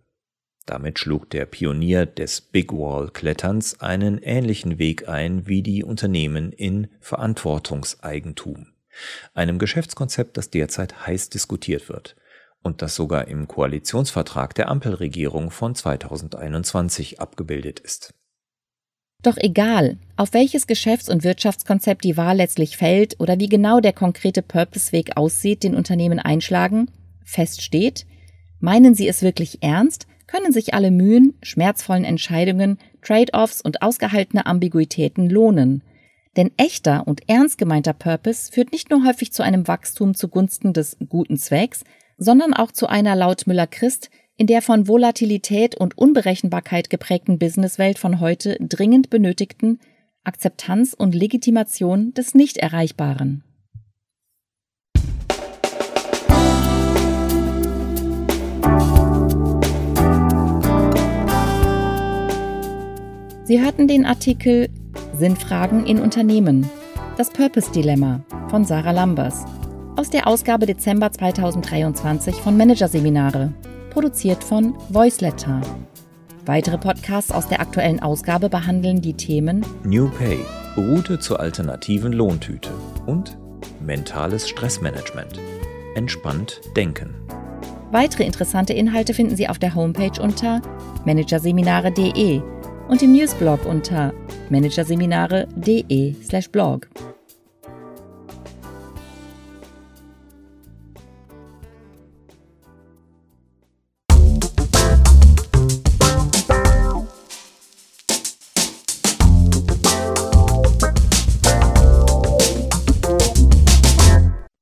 Damit 0.64 0.98
schlug 0.98 1.28
der 1.28 1.44
Pionier 1.44 2.06
des 2.06 2.40
Big 2.40 2.72
Wall 2.72 3.10
Kletterns 3.10 3.78
einen 3.82 4.16
ähnlichen 4.22 4.78
Weg 4.78 5.06
ein 5.06 5.46
wie 5.46 5.62
die 5.62 5.84
Unternehmen 5.84 6.50
in 6.50 6.88
Verantwortungseigentum, 7.00 8.68
einem 9.34 9.58
Geschäftskonzept, 9.58 10.38
das 10.38 10.48
derzeit 10.48 11.06
heiß 11.06 11.28
diskutiert 11.28 11.90
wird 11.90 12.16
und 12.62 12.80
das 12.80 12.94
sogar 12.94 13.28
im 13.28 13.48
Koalitionsvertrag 13.48 14.54
der 14.54 14.70
Ampelregierung 14.70 15.50
von 15.50 15.74
2021 15.74 17.20
abgebildet 17.20 17.80
ist. 17.80 18.14
Doch 19.22 19.36
egal, 19.36 19.96
auf 20.16 20.32
welches 20.32 20.68
Geschäfts- 20.68 21.08
und 21.08 21.24
Wirtschaftskonzept 21.24 22.04
die 22.04 22.16
Wahl 22.16 22.36
letztlich 22.36 22.76
fällt 22.76 23.18
oder 23.18 23.40
wie 23.40 23.48
genau 23.48 23.80
der 23.80 23.92
konkrete 23.92 24.42
Purpose-Weg 24.42 25.16
aussieht, 25.16 25.64
den 25.64 25.74
Unternehmen 25.74 26.20
einschlagen, 26.20 26.88
fest 27.24 27.62
steht, 27.62 28.06
meinen 28.60 28.94
sie 28.94 29.08
es 29.08 29.22
wirklich 29.22 29.60
ernst, 29.60 30.06
können 30.28 30.52
sich 30.52 30.72
alle 30.72 30.92
Mühen, 30.92 31.34
schmerzvollen 31.42 32.04
Entscheidungen, 32.04 32.78
Trade-offs 33.02 33.60
und 33.60 33.82
ausgehaltene 33.82 34.46
Ambiguitäten 34.46 35.28
lohnen. 35.28 35.82
Denn 36.36 36.52
echter 36.56 37.08
und 37.08 37.28
ernst 37.28 37.58
gemeinter 37.58 37.94
Purpose 37.94 38.52
führt 38.52 38.70
nicht 38.70 38.90
nur 38.90 39.04
häufig 39.04 39.32
zu 39.32 39.42
einem 39.42 39.66
Wachstum 39.66 40.14
zugunsten 40.14 40.72
des 40.72 40.96
guten 41.08 41.38
Zwecks, 41.38 41.82
sondern 42.18 42.54
auch 42.54 42.70
zu 42.70 42.86
einer 42.86 43.16
laut 43.16 43.48
Müller-Christ 43.48 44.10
in 44.38 44.46
der 44.46 44.62
von 44.62 44.86
Volatilität 44.86 45.74
und 45.74 45.98
Unberechenbarkeit 45.98 46.90
geprägten 46.90 47.40
Businesswelt 47.40 47.98
von 47.98 48.20
heute 48.20 48.56
dringend 48.60 49.10
benötigten 49.10 49.80
Akzeptanz 50.22 50.94
und 50.96 51.12
Legitimation 51.12 52.14
des 52.14 52.36
Nicht-Erreichbaren. 52.36 53.42
Sie 63.42 63.60
hörten 63.60 63.88
den 63.88 64.06
Artikel 64.06 64.68
Sinnfragen 65.14 65.84
in 65.84 65.98
Unternehmen. 65.98 66.70
Das 67.16 67.30
Purpose-Dilemma 67.30 68.22
von 68.50 68.64
Sarah 68.64 68.92
Lambers 68.92 69.46
aus 69.96 70.10
der 70.10 70.28
Ausgabe 70.28 70.66
Dezember 70.66 71.10
2023 71.10 72.36
von 72.36 72.56
Managerseminare 72.56 73.52
produziert 73.90 74.44
von 74.44 74.74
Voiceletter. 74.88 75.60
Weitere 76.46 76.78
Podcasts 76.78 77.30
aus 77.30 77.46
der 77.48 77.60
aktuellen 77.60 78.00
Ausgabe 78.00 78.48
behandeln 78.48 79.02
die 79.02 79.14
Themen 79.14 79.64
New 79.84 80.08
Pay, 80.10 80.38
Route 80.76 81.18
zur 81.18 81.40
alternativen 81.40 82.12
Lohntüte 82.12 82.70
und 83.06 83.36
mentales 83.80 84.48
Stressmanagement. 84.48 85.40
Entspannt 85.94 86.60
denken. 86.76 87.14
Weitere 87.90 88.24
interessante 88.24 88.72
Inhalte 88.72 89.12
finden 89.14 89.36
Sie 89.36 89.48
auf 89.48 89.58
der 89.58 89.74
Homepage 89.74 90.22
unter 90.22 90.62
managerseminare.de 91.04 92.40
und 92.88 93.02
im 93.02 93.12
Newsblog 93.12 93.66
unter 93.66 94.14
managerseminare.de/blog. 94.50 96.88